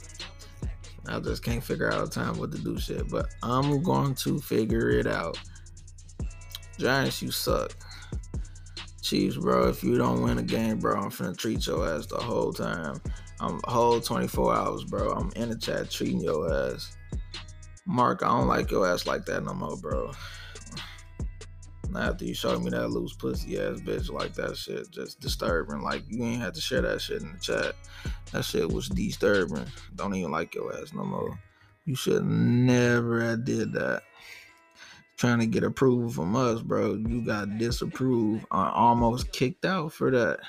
I 1.07 1.19
just 1.19 1.43
can't 1.43 1.63
figure 1.63 1.91
out 1.91 2.11
time 2.11 2.37
what 2.39 2.51
to 2.51 2.57
do 2.57 2.79
shit, 2.79 3.09
but 3.09 3.27
I'm 3.43 3.83
going 3.83 4.15
to 4.15 4.39
figure 4.39 4.89
it 4.89 5.07
out. 5.07 5.37
Giants, 6.77 7.21
you 7.21 7.31
suck. 7.31 7.71
Chiefs, 9.05 9.37
bro, 9.37 9.69
if 9.69 9.83
you 9.83 9.99
don't 9.99 10.23
win 10.23 10.39
a 10.39 10.43
game, 10.43 10.79
bro, 10.79 10.99
I'm 10.99 11.11
finna 11.11 11.37
treat 11.37 11.67
your 11.67 11.87
ass 11.87 12.07
the 12.07 12.17
whole 12.17 12.51
time. 12.51 12.99
I'm 13.39 13.61
whole 13.65 14.01
24 14.01 14.55
hours, 14.55 14.83
bro. 14.83 15.11
I'm 15.11 15.31
in 15.35 15.49
the 15.49 15.55
chat 15.55 15.91
treating 15.91 16.21
your 16.21 16.51
ass. 16.51 16.97
Mark, 17.85 18.23
I 18.23 18.29
don't 18.29 18.47
like 18.47 18.71
your 18.71 18.87
ass 18.87 19.05
like 19.05 19.23
that 19.25 19.43
no 19.43 19.53
more, 19.53 19.77
bro. 19.77 20.11
After 21.95 22.25
you 22.25 22.33
showed 22.33 22.63
me 22.63 22.71
that 22.71 22.89
loose 22.89 23.13
pussy 23.13 23.59
ass 23.59 23.79
bitch 23.79 24.11
like 24.11 24.33
that 24.33 24.57
shit 24.57 24.89
just 24.89 25.19
disturbing. 25.19 25.81
Like 25.81 26.01
you 26.07 26.23
ain't 26.23 26.41
have 26.41 26.53
to 26.53 26.61
share 26.61 26.81
that 26.81 26.99
shit 26.99 27.21
in 27.21 27.31
the 27.31 27.39
chat. 27.39 27.75
That 28.31 28.43
shit 28.43 28.67
was 28.67 28.89
disturbing. 28.89 29.67
Don't 29.93 30.15
even 30.15 30.31
like 30.31 30.55
your 30.55 30.75
ass 30.75 30.93
no 30.93 31.03
more. 31.03 31.39
You 31.85 31.95
should 31.95 32.25
never 32.25 33.21
have 33.21 33.45
did 33.45 33.71
that. 33.73 34.01
Trying 35.17 35.39
to 35.39 35.45
get 35.45 35.63
approval 35.63 36.09
from 36.09 36.35
us, 36.35 36.61
bro. 36.61 36.95
You 36.95 37.21
got 37.21 37.57
disapproved, 37.57 38.45
or 38.51 38.67
almost 38.67 39.31
kicked 39.31 39.65
out 39.65 39.93
for 39.93 40.11
that. 40.11 40.39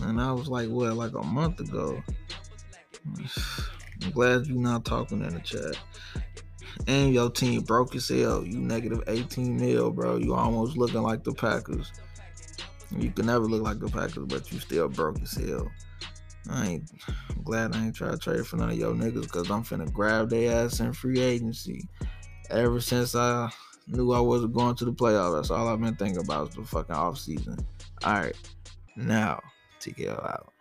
And 0.00 0.20
I 0.20 0.32
was 0.32 0.48
like, 0.48 0.68
what, 0.68 0.94
like 0.94 1.14
a 1.14 1.22
month 1.22 1.60
ago. 1.60 2.02
I'm 3.06 4.10
glad 4.12 4.46
you're 4.46 4.58
not 4.58 4.84
talking 4.84 5.22
in 5.22 5.34
the 5.34 5.40
chat. 5.40 5.78
And 6.86 7.12
your 7.12 7.30
team 7.30 7.62
broke 7.62 7.96
as 7.96 8.08
hell. 8.08 8.44
You 8.44 8.58
negative 8.58 9.02
18 9.08 9.56
mil, 9.56 9.90
bro. 9.90 10.16
You 10.16 10.34
almost 10.34 10.76
looking 10.76 11.02
like 11.02 11.24
the 11.24 11.32
Packers. 11.32 11.92
You 12.96 13.10
can 13.10 13.26
never 13.26 13.46
look 13.46 13.62
like 13.62 13.80
the 13.80 13.88
Packers, 13.88 14.26
but 14.26 14.50
you 14.52 14.60
still 14.60 14.88
broke 14.88 15.20
as 15.20 15.32
hell. 15.32 15.70
I 16.50 16.66
ain't 16.66 16.90
I'm 17.30 17.42
glad 17.42 17.74
I 17.74 17.84
ain't 17.84 17.94
try 17.94 18.10
to 18.10 18.16
trade 18.16 18.46
for 18.46 18.56
none 18.56 18.70
of 18.70 18.78
your 18.78 18.94
niggas 18.94 19.22
because 19.22 19.50
I'm 19.50 19.64
finna 19.64 19.92
grab 19.92 20.30
their 20.30 20.64
ass 20.64 20.80
in 20.80 20.92
free 20.92 21.20
agency. 21.20 21.86
Ever 22.50 22.80
since 22.80 23.14
I 23.14 23.50
knew 23.86 24.12
I 24.12 24.20
wasn't 24.20 24.54
going 24.54 24.74
to 24.76 24.84
the 24.84 24.92
playoffs, 24.92 25.34
that's 25.34 25.50
all 25.50 25.68
I've 25.68 25.80
been 25.80 25.96
thinking 25.96 26.22
about 26.22 26.48
is 26.48 26.54
the 26.54 26.64
fucking 26.64 26.94
off 26.94 27.18
season. 27.18 27.58
All 28.04 28.14
right, 28.14 28.36
now 28.96 29.40
TKO 29.80 30.18
out. 30.24 30.52